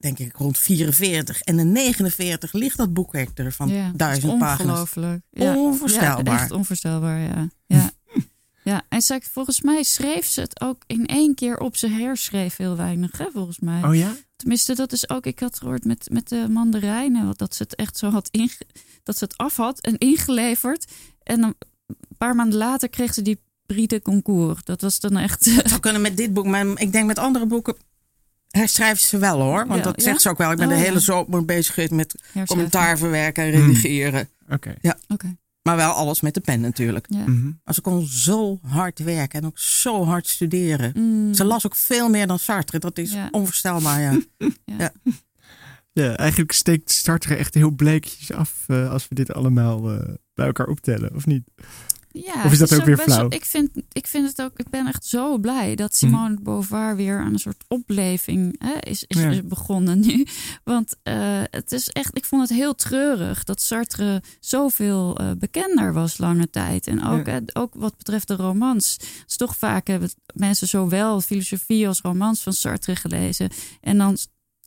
denk 0.00 0.18
ik, 0.18 0.36
rond 0.36 0.58
44. 0.58 1.40
En 1.40 1.58
in 1.58 1.72
49 1.72 2.52
ligt 2.52 2.76
dat 2.76 2.92
boekwerk 2.92 3.38
er 3.38 3.52
van 3.52 3.68
Ja, 3.68 3.82
dat 3.82 3.90
is 3.92 3.96
duizend 3.96 4.38
pagina's. 4.38 4.70
Ongelooflijk. 4.70 5.22
Ja. 5.30 5.56
Onvoorstelbaar. 5.56 6.34
Ja, 6.34 6.40
echt 6.40 6.50
onvoorstelbaar, 6.50 7.18
ja. 7.18 7.48
ja. 7.66 7.90
ja, 8.70 8.82
en 8.88 9.02
volgens 9.22 9.60
mij 9.60 9.82
schreef 9.82 10.26
ze 10.26 10.40
het 10.40 10.60
ook 10.60 10.82
in 10.86 11.06
één 11.06 11.34
keer 11.34 11.58
op. 11.58 11.76
Ze 11.76 11.88
herschreef 11.88 12.56
heel 12.56 12.76
weinig, 12.76 13.18
hè, 13.18 13.26
volgens 13.32 13.58
mij. 13.58 13.82
Oh 13.82 13.94
ja? 13.94 14.16
Tenminste, 14.36 14.74
dat 14.74 14.92
is 14.92 15.08
ook, 15.08 15.26
ik 15.26 15.38
had 15.38 15.58
gehoord 15.58 15.84
met, 15.84 16.08
met 16.12 16.28
de 16.28 16.46
mandarijnen, 16.48 17.34
dat 17.36 17.54
ze 17.54 17.62
het 17.62 17.74
echt 17.74 17.96
zo 17.96 18.10
had 18.10 18.28
inge, 18.30 18.60
dat 19.02 19.18
ze 19.18 19.24
het 19.24 19.36
af 19.36 19.56
had 19.56 19.80
en 19.80 19.98
ingeleverd. 19.98 20.92
En 21.22 21.40
dan, 21.40 21.54
een 21.86 22.16
paar 22.18 22.34
maanden 22.34 22.58
later 22.58 22.88
kreeg 22.88 23.14
ze 23.14 23.22
die 23.22 23.40
prix 23.66 23.88
de 23.88 24.02
concours. 24.02 24.64
Dat 24.64 24.80
was 24.80 25.00
dan 25.00 25.16
echt. 25.16 25.44
Zou 25.64 25.80
kunnen 25.80 26.02
met 26.02 26.16
dit 26.16 26.32
boek, 26.32 26.46
maar 26.46 26.66
ik 26.80 26.92
denk 26.92 27.06
met 27.06 27.18
andere 27.18 27.46
boeken 27.46 27.76
herschrijft 28.50 29.02
ze 29.02 29.18
wel 29.18 29.40
hoor. 29.40 29.66
Want 29.66 29.78
Ja, 29.78 29.84
dat 29.84 29.96
ja? 29.96 30.02
zegt 30.02 30.20
ze 30.20 30.28
ook 30.28 30.38
wel. 30.38 30.50
Ik 30.50 30.56
ben 30.56 30.68
Oh, 30.68 30.72
de 30.74 30.80
hele 30.80 30.92
ja. 30.92 30.98
zomer 31.00 31.44
bezig 31.44 31.74
geweest 31.74 31.92
met 31.92 32.14
commentaar 32.46 32.98
verwerken 32.98 33.44
en 33.44 33.52
Hmm. 33.54 33.66
redigeren. 33.66 34.28
Oké. 34.48 34.74
Oké, 35.08 35.36
Maar 35.62 35.76
wel 35.76 35.92
alles 35.92 36.20
met 36.20 36.34
de 36.34 36.40
pen 36.40 36.60
natuurlijk. 36.60 37.06
ja. 37.08 37.18
Mhm. 37.26 37.50
Maar 37.64 37.74
ze 37.74 37.80
kon 37.80 38.06
zo 38.06 38.58
hard 38.62 38.98
werken 38.98 39.40
en 39.40 39.46
ook 39.46 39.58
zo 39.58 40.04
hard 40.04 40.26
studeren. 40.28 40.92
Mm, 40.94 41.34
Ze 41.34 41.44
las 41.44 41.66
ook 41.66 41.76
veel 41.76 42.08
meer 42.08 42.26
dan 42.26 42.38
Sartre. 42.38 42.78
Dat 42.78 42.98
is 42.98 43.12
Ja. 43.12 43.28
onvoorstelbaar, 43.30 44.00
ja. 44.64 44.92
Ja, 45.92 46.16
eigenlijk 46.16 46.52
steekt 46.52 46.90
Sartre 46.90 47.34
echt 47.34 47.54
heel 47.54 47.70
bleekjes 47.70 48.32
af 48.32 48.52
eh, 48.66 48.90
als 48.90 49.08
we 49.08 49.14
dit 49.14 49.32
allemaal 49.32 49.90
eh, 49.90 50.14
bij 50.34 50.46
elkaar 50.46 50.66
optellen, 50.66 51.14
of 51.14 51.26
niet? 51.26 51.42
Ja, 52.12 52.44
Of 52.44 52.52
is 52.52 52.58
dat 52.58 52.74
ook 52.74 52.84
weer 52.84 52.96
best 52.96 53.06
wel- 53.08 53.16
flauw? 53.16 53.28
Ik 53.30 53.44
vind, 53.44 53.70
ik 53.92 54.06
vind 54.06 54.28
het 54.28 54.42
ook. 54.42 54.52
Ik 54.58 54.68
ben 54.68 54.86
echt 54.86 55.04
zo 55.04 55.38
blij 55.38 55.74
dat 55.74 55.96
Simone 55.96 56.34
de 56.34 56.42
Beauvoir 56.42 56.96
weer 56.96 57.18
aan 57.18 57.32
een 57.32 57.38
soort 57.38 57.64
opleving 57.68 58.56
hè, 58.58 58.72
is, 58.80 59.04
is, 59.06 59.18
Ja. 59.20 59.28
is 59.30 59.46
begonnen 59.46 60.00
nu. 60.00 60.26
Want 60.64 60.96
eh, 61.02 61.42
het 61.50 61.72
is 61.72 61.88
echt. 61.88 62.16
Ik 62.16 62.24
vond 62.24 62.48
het 62.48 62.58
heel 62.58 62.74
treurig 62.74 63.44
dat 63.44 63.62
Sartre 63.62 64.22
zoveel 64.40 65.16
eh, 65.18 65.30
bekender 65.38 65.92
was 65.92 66.18
lange 66.18 66.50
tijd. 66.50 66.86
En 66.86 67.04
ook, 67.04 67.26
Ja. 67.26 67.32
hè, 67.32 67.38
ook 67.52 67.74
wat 67.74 67.96
betreft 67.96 68.28
de 68.28 68.36
romans. 68.36 68.92
Het 68.92 69.24
is 69.26 69.36
toch 69.36 69.56
vaak 69.56 69.86
hebben 69.86 70.10
mensen 70.34 70.68
zowel 70.68 71.20
filosofie 71.20 71.88
als 71.88 72.00
romans 72.00 72.42
van 72.42 72.52
Sartre 72.52 72.96
gelezen. 72.96 73.50
En 73.80 73.98
dan. 73.98 74.16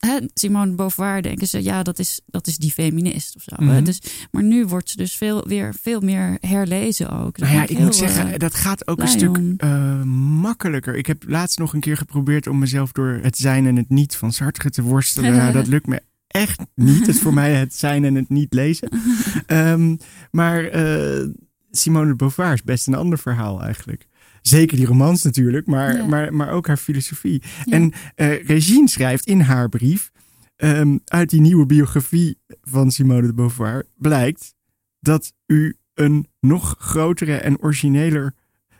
Hè, 0.06 0.20
Simone 0.34 0.70
de 0.70 0.76
Beauvoir 0.76 1.22
denken 1.22 1.48
ze, 1.48 1.64
ja, 1.64 1.84
dat 1.84 2.00
is, 2.00 2.22
dat 2.26 2.48
is 2.48 2.58
die 2.58 2.72
feminist 2.72 3.36
of 3.36 3.44
zo. 3.44 3.82
Dus 3.82 4.02
maar 4.32 4.44
nu 4.44 4.66
wordt 4.66 4.90
ze 4.90 4.98
dus 4.98 5.16
veel, 5.16 5.48
weer 5.48 5.74
veel 5.82 6.00
meer 6.00 6.38
herlezen 6.40 7.10
ook. 7.10 7.38
Nou 7.38 7.54
ja, 7.54 7.68
ik 7.68 7.80
moet 7.80 7.96
zeggen, 7.96 8.34
eh, 8.34 8.40
dat 8.40 8.56
gaat 8.56 8.88
ook 8.88 9.00
een 9.00 9.08
stuk 9.08 9.38
eh, 9.58 10.02
makkelijker. 10.42 10.96
Ik 10.96 11.06
heb 11.06 11.24
laatst 11.28 11.60
nog 11.60 11.74
een 11.74 11.80
keer 11.80 11.98
geprobeerd 11.98 12.48
om 12.48 12.60
mezelf 12.60 12.92
door 12.92 13.20
het 13.22 13.38
zijn 13.38 13.66
en 13.66 13.76
het 13.76 13.90
niet 13.90 14.16
van 14.16 14.32
Sartre 14.32 14.70
te 14.70 14.82
worstelen. 14.82 15.36
Nou, 15.36 15.52
dat 15.52 15.68
lukt 15.74 15.88
me 15.88 16.02
echt 16.28 16.62
niet. 16.76 17.00
Het 17.00 17.08
is 17.08 17.20
voor 17.20 17.34
mij 17.34 17.54
het 17.54 17.76
zijn 17.76 18.06
en 18.06 18.16
het 18.16 18.30
niet 18.30 18.54
lezen. 18.54 18.90
Ehm, 19.46 19.96
maar 20.32 20.66
eh, 20.66 21.28
Simone 21.72 22.08
de 22.08 22.16
Beauvoir 22.16 22.54
is 22.54 22.64
best 22.64 22.88
een 22.88 22.96
ander 22.96 23.18
verhaal 23.18 23.62
eigenlijk. 23.62 24.08
Zeker 24.44 24.78
die 24.78 24.86
romans 24.86 25.24
natuurlijk, 25.24 25.68
maar, 25.68 25.96
Ja. 25.98 26.06
maar, 26.06 26.34
maar 26.34 26.52
ook 26.52 26.68
haar 26.68 26.78
filosofie. 26.78 27.42
Ja. 27.66 27.72
En 27.74 27.92
eh 28.16 28.46
Regine 28.46 28.90
schrijft 28.90 29.26
in 29.26 29.40
haar 29.40 29.70
brief, 29.70 30.12
ehm, 30.56 30.98
uit 31.06 31.30
die 31.30 31.42
nieuwe 31.42 31.66
biografie 31.66 32.38
van 32.62 32.92
Simone 32.92 33.28
de 33.28 33.34
Beauvoir, 33.34 33.86
blijkt 33.98 34.56
dat 35.00 35.34
u 35.46 35.78
een 35.94 36.28
nog 36.40 36.76
grotere 36.80 37.36
en 37.36 37.60
origineler, 37.62 38.34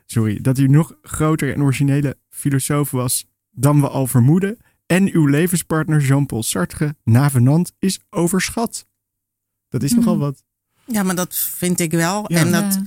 sorry, 0.06 0.42
dat 0.42 0.58
u 0.58 0.68
nog 0.68 0.98
grotere 1.02 1.54
en 1.54 1.62
originele 1.62 2.18
filosoof 2.30 2.92
was 2.92 3.26
dan 3.52 3.82
we 3.82 3.88
al 3.90 4.08
vermoeden. 4.08 4.58
En 4.86 5.14
uw 5.14 5.26
levenspartner 5.28 6.02
Jean-Paul 6.02 6.44
Sartre, 6.44 6.96
navenant, 7.04 7.74
is 7.80 8.00
overschat. 8.10 8.88
Dat 9.70 9.84
is 9.84 9.90
Mhm. 9.92 10.00
nogal 10.00 10.18
wat. 10.18 10.44
Ja, 10.86 11.04
maar 11.04 11.16
dat 11.16 11.36
vind 11.38 11.80
ik 11.80 11.92
wel. 11.92 12.26
Ja. 12.32 12.38
En 12.40 12.52
dat, 12.52 12.74
Ja. 12.74 12.84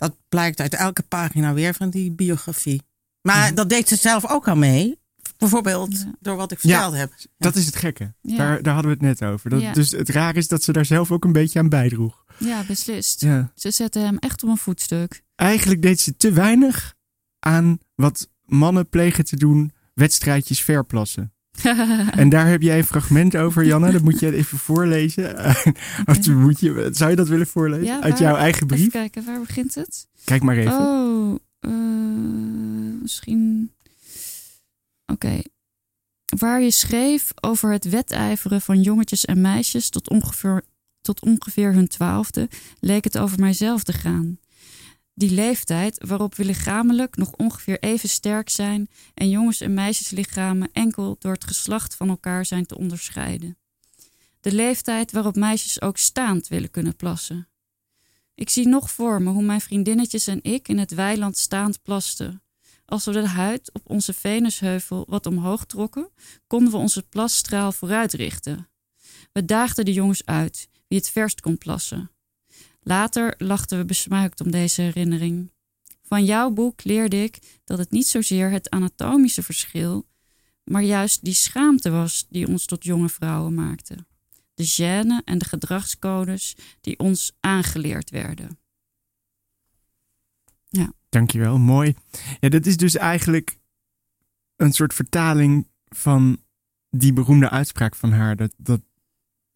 Dat 0.00 0.16
blijkt 0.28 0.60
uit 0.60 0.74
elke 0.74 1.02
pagina 1.02 1.52
weer 1.54 1.74
van 1.74 1.90
die 1.90 2.12
biografie. 2.12 2.82
Maar 3.22 3.46
Mhm. 3.46 3.54
dat 3.54 3.68
deed 3.68 3.88
ze 3.88 3.96
zelf 3.96 4.26
ook 4.30 4.48
al 4.48 4.56
mee. 4.56 4.98
Bijvoorbeeld 5.38 5.92
Ja. 5.98 6.12
door 6.20 6.36
wat 6.36 6.52
ik 6.52 6.58
Ja. 6.62 6.70
verteld 6.70 6.94
heb. 6.94 7.12
Dat 7.38 7.56
is 7.56 7.66
het 7.66 7.76
gekke. 7.76 8.14
Ja. 8.20 8.36
Daar, 8.36 8.62
daar 8.62 8.74
hadden 8.74 8.98
we 8.98 9.06
het 9.06 9.18
net 9.20 9.28
over. 9.30 9.50
Dat, 9.50 9.60
Ja. 9.60 9.72
Dus 9.72 9.90
het 9.90 10.08
raar 10.08 10.36
is 10.36 10.48
dat 10.48 10.62
ze 10.62 10.72
daar 10.72 10.84
zelf 10.84 11.10
ook 11.12 11.24
een 11.24 11.32
beetje 11.32 11.58
aan 11.58 11.68
bijdroeg. 11.68 12.24
Ja, 12.38 12.64
beslist. 12.66 13.20
Ja. 13.20 13.52
Ze 13.54 13.70
zetten 13.70 14.04
hem 14.04 14.18
echt 14.18 14.42
op 14.42 14.48
een 14.48 14.56
voetstuk. 14.56 15.22
Eigenlijk 15.34 15.82
deed 15.82 16.00
ze 16.00 16.16
te 16.16 16.32
weinig 16.32 16.94
aan 17.38 17.78
wat 17.94 18.28
mannen 18.44 18.88
plegen 18.88 19.24
te 19.24 19.36
doen, 19.36 19.72
wedstrijdjes 19.94 20.62
verplassen. 20.62 21.32
En 22.16 22.28
daar 22.28 22.48
heb 22.48 22.62
jij 22.62 22.78
een 22.78 22.84
fragment 22.84 23.36
over, 23.36 23.64
Janne. 23.64 23.92
Dat 23.92 24.02
moet 24.02 24.20
je 24.20 24.34
even 24.34 24.58
voorlezen. 24.58 25.38
Of 26.10 26.28
moet 26.28 26.60
je, 26.60 26.88
zou 26.92 27.10
je 27.10 27.16
dat 27.16 27.28
willen 27.28 27.46
voorlezen? 27.46 27.84
Ja, 27.84 28.00
Uit 28.00 28.18
jouw 28.18 28.36
eigen 28.36 28.54
Even 28.64 28.66
brief? 28.66 28.90
kijken, 28.90 29.24
waar 29.24 29.40
begint 29.40 29.74
het? 29.74 30.06
Kijk 30.24 30.42
maar 30.42 30.56
even. 30.56 30.72
Oh, 30.78 31.38
eh, 31.60 31.70
misschien. 33.02 33.72
Oké. 35.06 35.40
Waar 36.38 36.60
je 36.62 36.70
schreef 36.70 37.32
over 37.40 37.72
het 37.72 37.84
wedijveren 37.84 38.60
van 38.60 38.80
jongetjes 38.80 39.24
en 39.24 39.40
meisjes 39.40 39.90
tot 39.90 40.08
ongeveer, 40.10 40.62
tot 41.00 41.20
ongeveer 41.22 41.72
hun 41.72 41.88
twaalfde, 41.88 42.48
leek 42.80 43.04
het 43.04 43.18
over 43.18 43.40
mijzelf 43.40 43.82
te 43.82 43.92
gaan. 43.92 44.38
Die 45.20 45.30
leeftijd 45.30 46.06
waarop 46.06 46.34
we 46.34 46.44
lichamelijk 46.44 47.16
nog 47.16 47.32
ongeveer 47.32 47.78
even 47.78 48.08
sterk 48.08 48.48
zijn 48.48 48.88
en 49.14 49.28
jongens- 49.28 49.60
en 49.60 49.74
meisjeslichamen 49.74 50.68
enkel 50.72 51.16
door 51.18 51.32
het 51.32 51.44
geslacht 51.44 51.94
van 51.94 52.08
elkaar 52.08 52.46
zijn 52.46 52.66
te 52.66 52.78
onderscheiden. 52.78 53.58
De 54.40 54.52
leeftijd 54.52 55.12
waarop 55.12 55.36
meisjes 55.36 55.80
ook 55.80 55.96
staand 55.96 56.48
willen 56.48 56.70
kunnen 56.70 56.96
plassen. 56.96 57.48
Ik 58.34 58.50
zie 58.50 58.68
nog 58.68 58.90
voor 58.90 59.22
me 59.22 59.30
hoe 59.30 59.42
mijn 59.42 59.60
vriendinnetjes 59.60 60.26
en 60.26 60.42
ik 60.42 60.68
in 60.68 60.78
het 60.78 60.94
weiland 60.94 61.38
staand 61.38 61.82
plasten. 61.82 62.42
Als 62.84 63.04
we 63.04 63.12
de 63.12 63.26
huid 63.26 63.72
op 63.72 63.90
onze 63.90 64.12
Venusheuvel 64.12 65.04
wat 65.08 65.26
omhoog 65.26 65.64
trokken, 65.64 66.10
konden 66.46 66.72
we 66.72 66.78
onze 66.78 67.02
plasstraal 67.02 67.72
vooruit 67.72 68.12
richten. 68.12 68.68
We 69.32 69.44
daagden 69.44 69.84
de 69.84 69.92
jongens 69.92 70.26
uit, 70.26 70.68
wie 70.88 70.98
het 70.98 71.10
verst 71.10 71.40
kon 71.40 71.58
plassen. 71.58 72.10
Later 72.80 73.34
lachten 73.38 73.78
we 73.78 73.84
besmuikt 73.84 74.40
om 74.40 74.50
deze 74.50 74.82
herinnering. 74.82 75.52
Van 76.02 76.24
jouw 76.24 76.50
boek 76.50 76.84
leerde 76.84 77.22
ik 77.22 77.60
dat 77.64 77.78
het 77.78 77.90
niet 77.90 78.06
zozeer 78.06 78.50
het 78.50 78.70
anatomische 78.70 79.42
verschil, 79.42 80.06
maar 80.64 80.82
juist 80.82 81.24
die 81.24 81.34
schaamte 81.34 81.90
was 81.90 82.26
die 82.28 82.48
ons 82.48 82.64
tot 82.64 82.84
jonge 82.84 83.08
vrouwen 83.08 83.54
maakte. 83.54 84.06
De 84.54 84.66
gêne 84.66 85.24
en 85.24 85.38
de 85.38 85.44
gedragscodes 85.44 86.56
die 86.80 86.98
ons 86.98 87.32
aangeleerd 87.40 88.10
werden. 88.10 88.58
Dankjewel, 91.10 91.58
mooi. 91.58 91.94
Ja, 92.40 92.48
dat 92.48 92.66
is 92.66 92.76
dus 92.76 92.96
eigenlijk 92.96 93.58
een 94.56 94.72
soort 94.72 94.94
vertaling 94.94 95.68
van 95.88 96.42
die 96.90 97.12
beroemde 97.12 97.50
uitspraak 97.50 97.94
van 97.94 98.12
haar. 98.12 98.36
Dat, 98.36 98.54
dat 98.56 98.80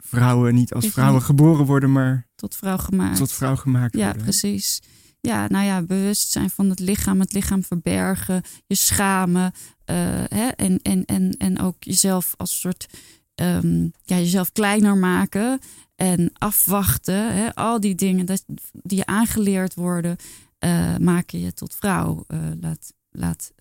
vrouwen 0.05 0.53
niet 0.53 0.73
als 0.73 0.87
vrouwen 0.87 1.21
geboren 1.21 1.65
worden, 1.65 1.91
maar 1.91 2.27
Tot 2.35 2.55
vrouw 2.55 2.77
gemaakt. 2.77 3.17
tot 3.17 3.31
vrouw 3.31 3.55
gemaakt 3.55 3.95
Ja, 3.97 4.03
worden. 4.05 4.21
precies. 4.23 4.81
Ja, 5.21 5.47
nou 5.47 5.65
ja, 5.65 5.81
bewustzijn 5.81 6.49
van 6.49 6.69
het 6.69 6.79
lichaam, 6.79 7.19
het 7.19 7.33
lichaam 7.33 7.63
verbergen, 7.63 8.41
je 8.67 8.75
schamen 8.75 9.51
eh, 9.85 9.95
hè, 10.27 10.47
en, 10.47 10.79
en, 10.81 11.05
en, 11.05 11.31
en 11.37 11.59
ook 11.59 11.75
jezelf 11.83 12.33
als 12.37 12.59
soort, 12.59 12.87
ehm, 13.35 13.83
ja, 14.03 14.17
jezelf 14.17 14.51
kleiner 14.51 14.97
maken 14.97 15.59
en 15.95 16.31
afwachten. 16.33 17.35
Hè, 17.35 17.55
al 17.55 17.79
die 17.79 17.95
dingen 17.95 18.25
dat, 18.25 18.43
die 18.71 18.97
je 18.97 19.05
aangeleerd 19.05 19.73
worden, 19.73 20.15
eh, 20.57 20.97
maken 20.97 21.39
je 21.39 21.53
tot 21.53 21.75
vrouw. 21.75 22.23
eh, 22.27 22.39
laat 22.59 22.93
laat 23.09 23.51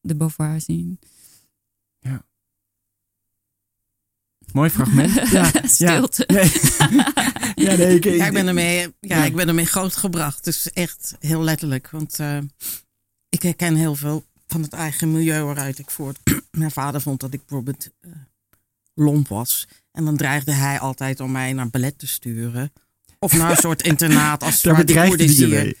de 0.00 0.16
Beauvoir 0.16 0.60
zien. 0.60 0.98
Mooi 4.52 4.70
fragment. 4.70 5.12
Ja, 5.30 5.50
Stilte. 5.64 6.24
Ja, 6.26 6.34
nee. 6.34 6.52
ja, 7.68 7.76
nee, 7.76 7.94
ik, 7.96 8.04
Ja, 8.04 8.26
ik 8.26 8.32
ben 8.32 8.46
ermee, 8.46 8.78
ja, 9.00 9.16
Ja. 9.16 9.24
ik 9.24 9.34
ben 9.36 9.48
ermee 9.48 9.66
grootgebracht. 9.66 10.44
Dus 10.44 10.72
echt 10.72 11.14
heel 11.20 11.42
letterlijk. 11.42 11.90
Want 11.90 12.18
eh, 12.18 12.38
ik 13.28 13.42
herken 13.42 13.74
heel 13.74 13.94
veel 13.94 14.24
van 14.46 14.62
het 14.62 14.72
eigen 14.72 15.12
milieu 15.12 15.42
waaruit 15.42 15.78
ik 15.78 15.90
voort. 15.90 16.18
Mijn 16.50 16.70
vader 16.70 17.00
vond 17.00 17.20
dat 17.20 17.32
ik 17.32 17.40
bijvoorbeeld 17.46 17.88
eh, 18.00 18.10
lomp 18.94 19.28
was. 19.28 19.68
En 19.92 20.04
dan 20.04 20.16
dreigde 20.16 20.52
hij 20.52 20.78
altijd 20.80 21.20
om 21.20 21.30
mij 21.32 21.52
naar 21.52 21.68
ballet 21.70 21.98
te 21.98 22.06
sturen. 22.06 22.72
Of 23.18 23.32
naar 23.36 23.50
een 23.50 23.56
soort 23.56 23.82
internaat 23.92 24.42
als 24.42 24.60
Koerdisch 24.60 25.36
hier. 25.36 25.48
mee. 25.48 25.76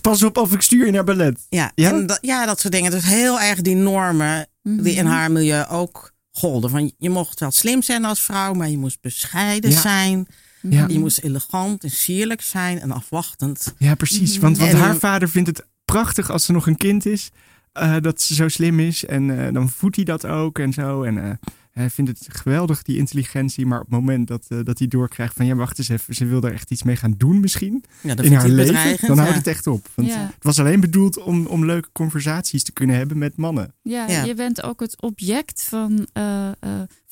Pas 0.00 0.22
op 0.22 0.36
of 0.36 0.52
ik 0.52 0.62
stuur 0.62 0.86
je 0.86 0.92
naar 0.92 1.04
ballet. 1.04 1.38
Ja, 1.48 1.72
Ja? 1.74 1.90
En 1.90 2.06
dat, 2.06 2.18
ja, 2.20 2.46
dat 2.46 2.60
soort 2.60 2.72
dingen. 2.72 2.90
Dus 2.90 3.04
heel 3.04 3.40
erg 3.40 3.60
die 3.60 3.74
normen 3.74 4.46
die 4.62 4.94
in 4.94 5.04
Mhm. 5.04 5.14
haar 5.14 5.30
milieu 5.30 5.64
ook 5.68 6.11
golden. 6.32 6.70
Van, 6.70 6.92
je 6.98 7.10
mocht 7.10 7.40
wel 7.40 7.50
slim 7.50 7.82
zijn 7.82 8.04
als 8.04 8.20
vrouw, 8.20 8.52
maar 8.52 8.68
je 8.68 8.78
moest 8.78 9.00
bescheiden 9.00 9.70
Ja. 9.70 9.80
zijn. 9.80 10.26
Ja. 10.60 10.86
Je 10.88 10.98
moest 10.98 11.18
elegant 11.18 11.84
en 11.84 11.90
sierlijk 11.90 12.40
zijn 12.42 12.80
en 12.80 12.90
afwachtend. 12.92 13.74
Ja, 13.78 13.94
precies. 13.94 14.38
Want, 14.38 14.58
want 14.58 14.70
En- 14.70 14.76
haar 14.78 14.96
vader 14.96 15.28
vindt 15.28 15.48
het 15.48 15.66
prachtig 15.84 16.30
als 16.30 16.44
ze 16.44 16.52
nog 16.52 16.66
een 16.66 16.76
kind 16.76 17.06
is. 17.06 17.30
eh, 17.72 17.96
dat 18.00 18.20
ze 18.22 18.34
zo 18.34 18.48
slim 18.48 18.80
is. 18.80 19.04
En 19.04 19.46
eh, 19.46 19.52
dan 19.52 19.68
voedt 19.70 19.96
hij 19.96 20.04
dat 20.04 20.26
ook 20.26 20.58
en 20.58 20.72
zo. 20.72 21.02
En 21.02 21.24
eh, 21.24 21.30
hij 21.72 21.90
vindt 21.90 22.10
het 22.10 22.26
geweldig, 22.38 22.82
die 22.82 22.98
intelligentie. 22.98 23.66
Maar 23.66 23.78
op 23.80 23.84
het 23.90 23.94
moment 23.94 24.28
dat, 24.28 24.44
eh, 24.48 24.58
dat 24.62 24.78
hij 24.78 24.88
doorkrijgt 24.88 25.36
van... 25.36 25.46
ja, 25.46 25.54
wacht 25.54 25.78
eens 25.78 25.88
even, 25.88 26.14
ze 26.14 26.24
wil 26.24 26.42
er 26.42 26.52
echt 26.52 26.70
iets 26.70 26.82
mee 26.82 26.96
gaan 26.96 27.14
doen 27.16 27.40
misschien. 27.40 27.84
Ja, 28.00 28.14
dat 28.14 28.24
in 28.24 28.32
haar 28.32 28.48
leven. 28.48 28.66
bedreigend. 28.72 29.06
Dan 29.08 29.16
houdt 29.18 29.32
ja. 29.32 29.38
het 29.38 29.46
echt 29.46 29.66
op. 29.66 29.88
Want 29.94 30.08
Ja. 30.08 30.18
het 30.34 30.44
was 30.44 30.58
alleen 30.58 30.80
bedoeld 30.80 31.18
om, 31.22 31.46
om 31.46 31.64
leuke 31.66 31.88
conversaties 31.92 32.62
te 32.62 32.72
kunnen 32.72 32.96
hebben 32.96 33.18
met 33.18 33.36
mannen. 33.36 33.74
Ja, 33.82 34.06
Ja. 34.08 34.24
je 34.24 34.34
bent 34.34 34.62
ook 34.62 34.80
het 34.80 35.02
object 35.02 35.62
van 35.64 36.06
eh, 36.12 36.48
eh, 36.48 36.52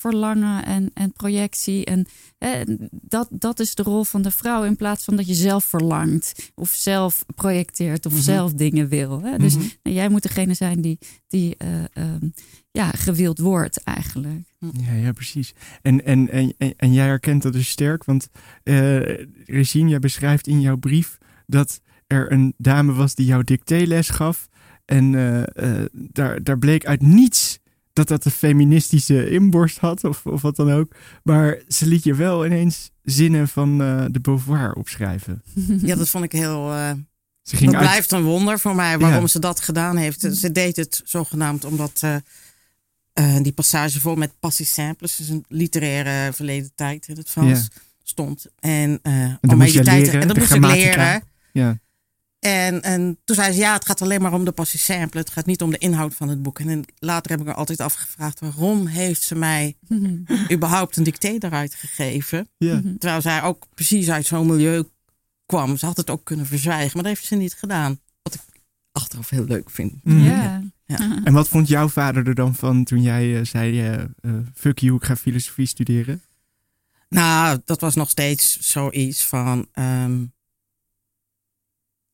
verlangen 0.00 0.64
en, 0.64 0.90
en 0.94 1.12
projectie. 1.12 1.84
En 1.84 2.06
eh, 2.38 2.50
dat, 2.90 3.28
dat 3.30 3.60
is 3.60 3.74
de 3.74 3.82
rol 3.82 4.04
van 4.04 4.22
de 4.22 4.30
vrouw 4.30 4.64
in 4.64 4.76
plaats 4.76 5.04
van 5.04 5.16
dat 5.16 5.26
je 5.26 5.34
zelf 5.34 5.64
verlangt 5.64 6.50
of 6.54 6.70
zelf 6.70 7.24
projecteert 7.34 8.06
of 8.06 8.12
Mhm. 8.12 8.22
zelf 8.22 8.52
dingen 8.52 8.88
wil. 8.88 9.22
Hè? 9.22 9.38
Dus 9.38 9.54
Mhm. 9.56 9.66
nou, 9.82 9.96
jij 9.96 10.08
moet 10.08 10.22
degene 10.22 10.54
zijn 10.54 10.80
die, 10.80 10.98
die 11.28 11.54
eh, 11.56 11.84
ehm, 11.92 12.28
ja, 12.70 12.90
gewild 12.90 13.38
wordt 13.38 13.82
eigenlijk. 13.82 14.42
Ja, 14.58 14.92
ja 14.92 15.12
precies. 15.12 15.54
En, 15.82 16.04
en, 16.04 16.30
en, 16.30 16.54
en, 16.76 16.92
jij 16.92 17.06
herkent 17.06 17.42
dat 17.42 17.52
dus 17.52 17.68
sterk, 17.68 18.04
want 18.04 18.28
eh 18.62 19.26
Regine, 19.44 19.88
jij 19.88 19.98
beschrijft 19.98 20.46
in 20.46 20.60
jouw 20.60 20.76
brief 20.76 21.18
dat 21.46 21.80
er 22.06 22.32
een 22.32 22.54
dame 22.56 22.92
was 22.92 23.14
die 23.14 23.26
jou 23.26 23.44
dictéles 23.44 24.08
gaf. 24.08 24.48
En 24.84 25.14
eh, 25.14 25.84
daar, 25.92 26.42
daar 26.42 26.58
bleek 26.58 26.86
uit 26.86 27.02
niets 27.02 27.58
dat 28.06 28.08
dat 28.08 28.24
een 28.24 28.38
feministische 28.38 29.30
inborst 29.30 29.78
had, 29.78 30.04
of, 30.04 30.26
of 30.26 30.42
wat 30.42 30.56
dan 30.56 30.70
ook. 30.72 30.94
Maar 31.22 31.58
ze 31.68 31.86
liet 31.86 32.04
je 32.04 32.14
wel 32.14 32.46
ineens 32.46 32.90
zinnen 33.02 33.48
van 33.48 33.82
eh, 33.82 34.04
de 34.10 34.20
Beauvoir 34.20 34.72
opschrijven. 34.72 35.42
Ja, 35.88 35.96
dat 35.96 36.08
vond 36.14 36.24
ik 36.24 36.32
heel. 36.32 36.72
eh, 36.72 36.92
Ze 37.42 37.56
ging 37.56 37.70
dat 37.70 37.80
uit... 37.80 37.88
blijft 37.88 38.12
een 38.12 38.22
wonder 38.22 38.58
voor 38.58 38.74
mij 38.74 38.98
waarom 38.98 39.20
Ja. 39.20 39.26
ze 39.26 39.38
dat 39.38 39.60
gedaan 39.60 39.96
heeft. 39.96 40.20
Ze 40.20 40.52
deed 40.52 40.76
het 40.76 41.00
zogenaamd 41.04 41.64
omdat 41.64 42.00
eh, 42.02 42.14
eh, 43.12 43.42
die 43.42 43.52
passage 43.52 44.00
vol 44.00 44.14
met 44.14 44.30
passés 44.40 44.72
simples, 44.72 45.16
dus 45.16 45.28
een 45.28 45.44
literaire 45.48 46.32
verleden 46.32 46.70
tijd 46.74 47.08
in 47.08 47.16
het 47.16 47.30
Frans, 47.30 47.48
Ja. 47.60 47.80
stond. 48.02 48.46
En, 48.58 48.98
eh 49.02 49.12
dan 49.40 49.50
om 49.50 49.58
moest 49.58 49.72
je 49.72 49.78
die 49.78 49.88
tijd 49.88 50.08
en 50.08 50.20
dat 50.26 50.34
de 50.34 50.40
moest 50.40 50.52
ik 50.54 50.64
leren. 50.64 51.22
Ja. 51.52 51.78
En, 52.40 52.82
en 52.82 53.18
toen 53.24 53.36
zei 53.36 53.52
ze, 53.52 53.58
ja, 53.58 53.72
het 53.72 53.86
gaat 53.86 54.02
alleen 54.02 54.22
maar 54.22 54.32
om 54.32 54.44
de 54.44 54.52
passés 54.52 54.84
simples. 54.84 55.24
Het 55.24 55.32
gaat 55.32 55.46
niet 55.46 55.62
om 55.62 55.70
de 55.70 55.78
inhoud 55.78 56.14
van 56.14 56.28
het 56.28 56.42
boek. 56.42 56.58
En 56.58 56.84
later 56.98 57.30
heb 57.30 57.40
ik 57.40 57.46
me 57.46 57.52
altijd 57.54 57.80
afgevraagd, 57.80 58.40
waarom 58.40 58.86
heeft 58.86 59.22
ze 59.22 59.34
mij 59.34 59.76
überhaupt 60.52 60.96
een 60.96 61.04
dicté 61.04 61.36
eruit 61.38 61.74
gegeven? 61.74 62.48
Ja. 62.56 62.80
Terwijl 62.98 63.20
zij 63.20 63.42
ook 63.42 63.66
precies 63.74 64.10
uit 64.10 64.26
zo'n 64.26 64.46
milieu 64.46 64.84
kwam. 65.46 65.76
Ze 65.76 65.86
had 65.86 65.96
het 65.96 66.10
ook 66.10 66.24
kunnen 66.24 66.46
verzwijgen, 66.46 66.90
maar 66.94 67.02
dat 67.02 67.12
heeft 67.12 67.26
ze 67.26 67.34
niet 67.34 67.54
gedaan. 67.54 68.00
Wat 68.22 68.34
ik 68.34 68.40
achteraf 68.92 69.30
heel 69.30 69.44
leuk 69.44 69.70
vind. 69.70 70.04
Mhm. 70.04 70.24
Ja. 70.24 70.62
En 71.24 71.32
wat 71.32 71.48
vond 71.48 71.68
jouw 71.68 71.88
vader 71.88 72.26
er 72.26 72.34
dan 72.34 72.54
van 72.54 72.84
toen 72.84 73.02
jij 73.02 73.38
eh, 73.38 73.44
zei: 73.44 73.80
eh, 73.80 73.94
eh, 74.20 74.34
fuck 74.54 74.78
you, 74.78 74.96
ik 74.96 75.04
ga 75.04 75.16
filosofie 75.16 75.66
studeren? 75.66 76.22
Nou, 77.08 77.60
dat 77.64 77.80
was 77.80 77.94
nog 77.94 78.10
steeds 78.10 78.58
zoiets 78.60 79.24
van. 79.26 79.66
ehm, 79.72 80.22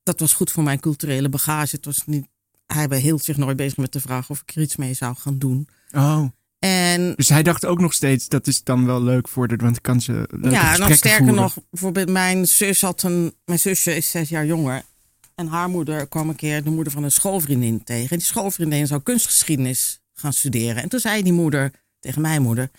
dat 0.07 0.21
was 0.21 0.33
goed 0.33 0.53
voor 0.53 0.63
mijn 0.63 0.81
culturele 0.81 1.29
bagage. 1.29 1.77
Het 1.77 1.85
was 1.85 2.03
niet, 2.07 2.27
hij 2.67 2.99
hield 2.99 3.25
zich 3.25 3.37
nooit 3.37 3.57
bezig 3.57 3.77
met 3.77 3.93
de 3.93 4.01
vraag 4.01 4.31
of 4.31 4.41
ik 4.41 4.55
er 4.55 4.63
iets 4.63 4.77
mee 4.77 4.95
zou 4.95 5.17
gaan 5.17 5.39
doen. 5.39 5.69
Oh. 5.95 6.25
En 6.59 7.15
Dus 7.17 7.29
hij 7.29 7.43
dacht 7.43 7.67
ook 7.67 7.81
nog 7.81 7.93
steeds, 7.93 8.29
dat 8.29 8.47
is 8.47 8.63
dan 8.63 8.87
wel 8.87 9.03
leuk 9.03 9.29
voor 9.29 9.49
de, 9.49 9.57
want 9.57 9.73
dan 9.73 9.83
kan 9.83 10.01
ze 10.01 10.13
ja, 10.13 10.39
nog 10.39 10.51
gesprekken 10.51 10.97
sterker 10.97 11.19
voeren. 11.19 11.43
nog, 11.43 11.59
bijvoorbeeld 11.71 12.09
mijn 12.11 12.47
zus 12.47 12.81
had 12.81 13.03
een. 13.03 13.35
Mijn 13.45 13.59
zusje 13.59 13.97
is 13.97 14.11
zes 14.11 14.29
jaar 14.29 14.47
jonger. 14.47 14.83
En 15.35 15.47
haar 15.47 15.69
moeder 15.69 16.07
kwam 16.07 16.29
een 16.29 16.37
keer 16.37 16.65
de 16.65 16.71
moeder 16.71 16.93
van 16.93 17.03
een 17.03 17.13
schoolvriendin 17.13 17.85
tegen. 17.85 18.11
En 18.11 18.17
die 18.17 18.27
schoolvriendin 18.27 18.87
zou 18.87 19.01
kunstgeschiedenis 19.03 20.01
gaan 20.15 20.33
studeren. 20.33 20.83
En 20.83 20.89
toen 20.89 21.01
zei 21.01 21.23
die 21.23 21.33
moeder 21.33 21.73
tegen 22.01 22.21
mijn 22.21 22.43
moeder. 22.43 22.71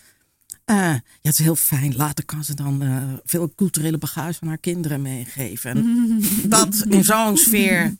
Eh, 0.67 0.75
ja, 0.75 1.01
het 1.21 1.33
is 1.33 1.39
heel 1.39 1.55
fijn. 1.55 1.95
Later 1.95 2.25
kan 2.25 2.43
ze 2.43 2.53
dan 2.53 2.81
eh, 2.81 3.03
veel 3.23 3.51
culturele 3.55 3.97
bagage 3.97 4.41
aan 4.41 4.47
haar 4.47 4.57
kinderen 4.57 5.01
meegeven. 5.01 5.71
En 5.71 6.21
dat 6.49 6.85
in 6.89 7.03
zo'n 7.03 7.37
sfeer 7.37 7.97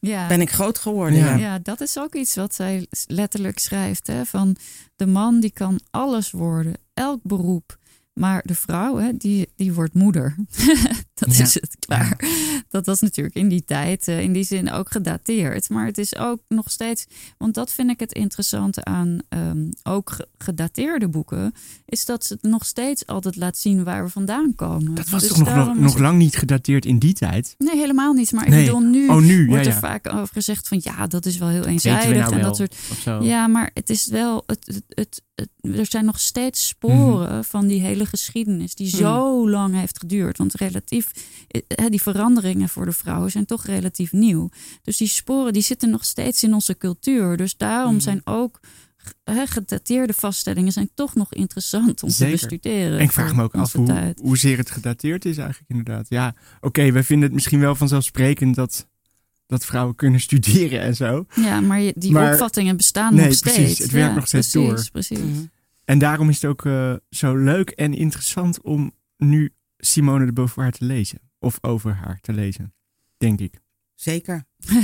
Ja. 0.00 0.26
ben 0.26 0.40
ik 0.40 0.50
groot 0.50 0.78
geworden. 0.78 1.18
Ja. 1.18 1.26
Ja. 1.30 1.36
Ja, 1.36 1.58
dat 1.58 1.80
is 1.80 1.98
ook 1.98 2.14
iets 2.14 2.34
wat 2.34 2.54
zij 2.54 2.86
letterlijk 3.06 3.58
schrijft. 3.58 4.06
Hè? 4.06 4.24
Van 4.26 4.56
de 4.96 5.06
man 5.06 5.40
die 5.40 5.52
kan 5.52 5.80
alles 5.90 6.30
worden, 6.30 6.74
elk 6.94 7.20
beroep. 7.22 7.78
Maar 8.12 8.42
de 8.44 8.54
vrouw, 8.54 8.96
hè, 8.96 9.16
die, 9.16 9.48
die 9.56 9.72
wordt 9.72 9.94
moeder. 9.94 10.34
dat 11.26 11.36
Ja. 11.36 11.42
is 11.44 11.54
het 11.54 11.76
klaar. 11.78 12.20
Dat 12.68 12.86
was 12.86 13.00
natuurlijk 13.00 13.36
in 13.36 13.48
die 13.48 13.64
tijd 13.64 14.08
eh, 14.08 14.20
in 14.20 14.32
die 14.32 14.44
zin 14.44 14.70
ook 14.70 14.90
gedateerd. 14.90 15.68
Maar 15.68 15.86
het 15.86 15.98
is 15.98 16.16
ook 16.16 16.40
nog 16.48 16.70
steeds... 16.70 17.06
Want 17.38 17.54
dat 17.54 17.72
vind 17.72 17.90
ik 17.90 18.00
het 18.00 18.12
interessante 18.12 18.84
aan 18.84 19.18
ehm, 19.28 19.66
ook 19.82 20.10
ge- 20.10 20.28
gedateerde 20.38 21.08
boeken... 21.08 21.52
is 21.86 22.04
dat 22.04 22.24
ze 22.24 22.32
het 22.32 22.42
nog 22.42 22.64
steeds 22.64 23.06
altijd 23.06 23.36
laat 23.36 23.56
zien 23.58 23.84
waar 23.84 24.04
we 24.04 24.10
vandaan 24.10 24.54
komen. 24.54 24.94
Dat 24.94 25.08
was 25.08 25.20
Dus 25.22 25.30
toch 25.32 25.54
nog, 25.54 25.74
nog, 25.78 25.92
het- 25.92 26.00
lang 26.02 26.18
niet 26.18 26.36
gedateerd 26.36 26.84
in 26.86 26.98
die 26.98 27.12
tijd? 27.12 27.54
Nee, 27.58 27.76
helemaal 27.76 28.12
niet. 28.12 28.32
Maar 28.32 28.48
Nee. 28.48 28.60
ik 28.60 28.66
bedoel, 28.66 28.80
nu 28.80 29.08
Oh, 29.08 29.16
nu, 29.20 29.40
ja, 29.42 29.46
wordt 29.48 29.66
er 29.66 29.72
vaak 29.72 30.12
over 30.12 30.28
gezegd 30.32 30.68
van... 30.68 30.80
ja, 30.82 31.06
dat 31.06 31.26
is 31.26 31.38
wel 31.38 31.48
heel 31.48 31.62
we 31.62 31.68
eenzijdig 31.68 32.18
nou 32.18 32.34
en 32.34 32.42
dat 32.42 32.56
soort... 32.56 32.76
Ja, 33.20 33.46
maar 33.46 33.70
het 33.74 33.90
is 33.90 34.06
wel. 34.06 34.42
Het, 34.46 34.66
het, 34.66 34.82
het, 34.88 35.22
het- 35.34 35.76
er 35.78 35.86
zijn 35.86 36.04
nog 36.04 36.20
steeds 36.20 36.68
sporen 36.68 37.32
Mhm. 37.32 37.42
van 37.42 37.66
die 37.66 37.80
hele 37.80 38.06
geschiedenis 38.06 38.74
die 38.74 38.88
Hmm. 38.90 38.98
zo 38.98 39.50
lang 39.50 39.74
heeft 39.74 39.98
geduurd. 39.98 40.38
Want 40.38 40.54
relatief, 40.54 41.07
eh, 41.48 41.60
hè, 41.66 41.88
die 41.88 42.02
veranderingen 42.02 42.68
voor 42.68 42.84
de 42.84 42.92
vrouwen 42.92 43.30
zijn 43.30 43.46
toch 43.46 43.64
relatief 43.66 44.12
nieuw. 44.12 44.48
Dus 44.82 44.96
die 44.96 45.08
sporen 45.08 45.52
die 45.52 45.62
zitten 45.62 45.90
nog 45.90 46.04
steeds 46.04 46.42
in 46.42 46.54
onze 46.54 46.76
cultuur. 46.76 47.36
Dus 47.36 47.56
daarom 47.56 47.92
Mhm. 47.94 48.02
zijn 48.02 48.20
ook 48.24 48.60
gedateerde 49.24 50.12
vaststellingen 50.12 50.72
zijn 50.72 50.90
toch 50.94 51.14
nog 51.14 51.32
interessant 51.34 52.02
om 52.02 52.10
Zeker. 52.10 52.38
te 52.38 52.46
bestuderen. 52.46 52.98
En 52.98 53.04
ik 53.04 53.12
vraag 53.12 53.34
me 53.34 53.42
ook 53.42 53.54
af 53.54 53.72
hoe, 53.72 54.14
hoezeer 54.22 54.56
het 54.58 54.70
gedateerd 54.70 55.24
is 55.24 55.36
eigenlijk 55.38 55.70
inderdaad. 55.70 56.06
Ja, 56.08 56.34
oké, 56.60 56.92
wij 56.92 57.02
vinden 57.02 57.24
het 57.26 57.34
misschien 57.34 57.60
wel 57.60 57.74
vanzelfsprekend 57.74 58.54
dat, 58.54 58.88
dat 59.46 59.64
vrouwen 59.64 59.94
kunnen 59.94 60.20
studeren 60.20 60.80
en 60.80 60.96
zo. 60.96 61.24
Ja, 61.34 61.60
maar 61.60 61.80
die 61.94 62.12
Maar- 62.12 62.32
opvattingen 62.32 62.76
bestaan 62.76 63.14
Nee, 63.14 63.24
nog 63.26 63.34
steeds. 63.34 63.56
precies. 63.56 63.78
Het 63.78 63.90
werkt 63.90 64.08
Ja, 64.08 64.14
nog 64.14 64.26
steeds 64.26 64.50
precies, 64.50 64.68
door. 64.70 64.90
Precies. 64.90 65.18
Mhm. 65.18 65.44
En 65.84 65.98
daarom 65.98 66.28
is 66.28 66.42
het 66.42 66.50
ook 66.50 66.64
eh, 66.66 66.94
zo 67.10 67.36
leuk 67.36 67.70
en 67.70 67.94
interessant 67.94 68.62
om 68.62 68.92
nu 69.16 69.52
Simone 69.78 70.26
de 70.26 70.32
Beauvoir 70.32 70.72
te 70.72 70.84
lezen. 70.84 71.20
Of 71.38 71.58
over 71.60 71.94
haar 71.94 72.20
te 72.20 72.32
lezen, 72.32 72.74
denk 73.16 73.40
ik. 73.40 73.60
Zeker. 73.94 74.44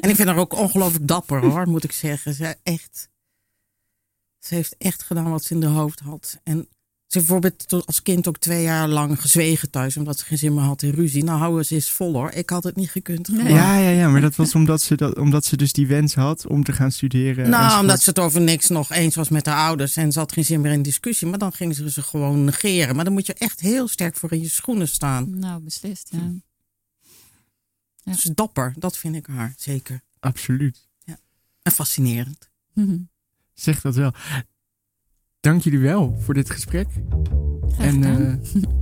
En 0.00 0.10
ik 0.10 0.16
vind 0.16 0.28
haar 0.28 0.36
ook 0.36 0.52
ongelooflijk 0.52 1.06
dapper 1.06 1.44
hoor, 1.44 1.68
moet 1.68 1.84
ik 1.84 1.92
zeggen. 1.92 2.34
Ze, 2.34 2.56
echt, 2.62 3.08
ze 4.38 4.54
heeft 4.54 4.76
echt 4.76 5.02
gedaan 5.02 5.30
wat 5.30 5.44
ze 5.44 5.54
in 5.54 5.60
de 5.60 5.66
hoofd 5.66 6.00
had. 6.00 6.40
En 6.42 6.68
ze 7.14 7.26
bijvoorbeeld 7.26 7.68
tot- 7.68 7.86
als 7.86 8.02
kind 8.02 8.28
ook 8.28 8.38
twee 8.38 8.62
jaar 8.62 8.88
lang 8.88 9.20
gezwegen 9.20 9.70
thuis, 9.70 9.96
omdat 9.96 10.18
ze 10.18 10.24
geen 10.24 10.38
zin 10.38 10.54
meer 10.54 10.62
had 10.62 10.82
in 10.82 10.90
ruzie. 10.90 11.24
Nou, 11.24 11.38
houden 11.38 11.64
ze 11.64 11.74
eens 11.74 11.90
vol 11.90 12.12
hoor. 12.12 12.30
Ik 12.30 12.50
had 12.50 12.64
het 12.64 12.76
niet 12.76 12.90
gekund. 12.90 13.28
Nee. 13.28 13.52
Ja, 13.52 13.78
ja, 13.78 13.88
ja, 13.88 14.08
maar 14.08 14.20
dat 14.20 14.36
was 14.36 14.54
omdat 14.54 14.82
ze, 14.82 14.96
dat, 14.96 15.18
omdat 15.18 15.44
ze 15.44 15.56
dus 15.56 15.72
die 15.72 15.86
wens 15.86 16.14
had 16.14 16.46
om 16.46 16.64
te 16.64 16.72
gaan 16.72 16.92
studeren. 16.92 17.48
Nou, 17.50 17.62
enzovoort. 17.62 17.80
omdat 17.80 18.02
ze 18.02 18.08
het 18.10 18.18
over 18.18 18.40
niks 18.40 18.68
nog 18.68 18.90
eens 18.92 19.14
was 19.14 19.28
met 19.28 19.46
haar 19.46 19.66
ouders 19.66 19.96
en 19.96 20.12
ze 20.12 20.18
had 20.18 20.32
geen 20.32 20.44
zin 20.44 20.60
meer 20.60 20.72
in 20.72 20.82
discussie. 20.82 21.26
Maar 21.28 21.38
dan 21.38 21.52
ging 21.52 21.74
ze 21.74 21.90
ze 21.90 22.02
gewoon 22.02 22.44
negeren. 22.44 22.94
Maar 22.96 23.04
dan 23.04 23.14
moet 23.14 23.26
je 23.26 23.34
echt 23.34 23.60
heel 23.60 23.88
sterk 23.88 24.16
voor 24.16 24.32
in 24.32 24.40
je 24.40 24.48
schoenen 24.48 24.88
staan. 24.88 25.38
Nou, 25.38 25.62
beslist. 25.62 26.08
Ja. 26.12 26.32
Ja. 28.02 28.12
Dus 28.12 28.22
dapper, 28.34 28.74
dat 28.78 28.98
vind 28.98 29.16
ik 29.16 29.26
haar, 29.26 29.54
zeker. 29.56 30.00
Absoluut. 30.20 30.88
En 31.62 31.72
fascinerend. 31.72 32.48
Zeg 33.54 33.80
dat 33.80 33.94
wel. 33.94 34.12
Dank 35.44 35.62
jullie 35.62 35.78
wel 35.78 36.16
voor 36.18 36.34
dit 36.34 36.50
gesprek. 36.50 36.86
En 37.78 38.04
eh, 38.04 38.32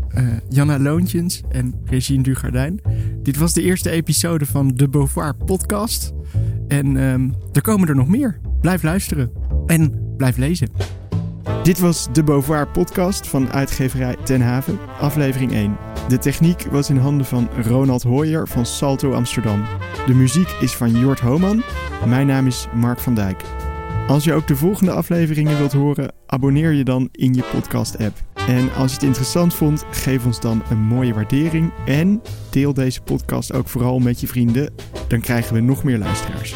eh, 0.08 0.38
Janna 0.48 0.78
Loontjens 0.78 1.42
en 1.48 1.74
Regine 1.84 2.22
Dugardijn. 2.22 2.80
Dit 3.22 3.36
was 3.36 3.52
de 3.52 3.62
eerste 3.62 3.90
episode 3.90 4.46
van 4.46 4.68
de 4.68 4.88
Beauvoir 4.88 5.34
podcast. 5.34 6.12
En 6.68 6.96
ehm, 6.96 7.30
er 7.52 7.62
komen 7.62 7.88
er 7.88 7.94
nog 7.94 8.08
meer. 8.08 8.38
Blijf 8.60 8.82
luisteren 8.82 9.30
en 9.66 10.14
blijf 10.16 10.36
lezen. 10.36 10.68
Dit 11.62 11.78
was 11.78 12.08
de 12.12 12.24
Beauvoir 12.24 12.68
podcast 12.68 13.28
van 13.28 13.50
uitgeverij 13.50 14.16
Ten 14.24 14.40
Haven, 14.40 14.78
aflevering 15.00 15.52
1. 15.52 15.76
De 16.08 16.18
techniek 16.18 16.66
was 16.70 16.90
in 16.90 16.96
handen 16.96 17.26
van 17.26 17.48
Ronald 17.62 18.02
Hooyer 18.02 18.48
van 18.48 18.66
Salto 18.66 19.12
Amsterdam. 19.12 19.64
De 20.06 20.14
muziek 20.14 20.48
is 20.60 20.72
van 20.74 20.90
Jort 20.98 21.20
Homan. 21.20 21.62
Mijn 22.06 22.26
naam 22.26 22.46
is 22.46 22.66
Mark 22.74 22.98
van 22.98 23.14
Dijk. 23.14 23.44
Als 24.08 24.24
je 24.24 24.32
ook 24.32 24.46
de 24.46 24.56
volgende 24.56 24.92
afleveringen 24.92 25.58
wilt 25.58 25.72
horen, 25.72 26.12
abonneer 26.26 26.72
je 26.72 26.84
dan 26.84 27.08
in 27.12 27.34
je 27.34 27.42
podcast-app. 27.52 28.16
En 28.34 28.72
als 28.72 28.90
je 28.90 28.96
het 28.96 29.02
interessant 29.02 29.54
vond, 29.54 29.84
geef 29.90 30.24
ons 30.24 30.40
dan 30.40 30.62
een 30.70 30.80
mooie 30.80 31.14
waardering 31.14 31.72
en 31.86 32.22
deel 32.50 32.74
deze 32.74 33.02
podcast 33.02 33.52
ook 33.52 33.68
vooral 33.68 33.98
met 33.98 34.20
je 34.20 34.26
vrienden. 34.26 34.74
Dan 35.08 35.20
krijgen 35.20 35.54
we 35.54 35.60
nog 35.60 35.84
meer 35.84 35.98
luisteraars. 35.98 36.54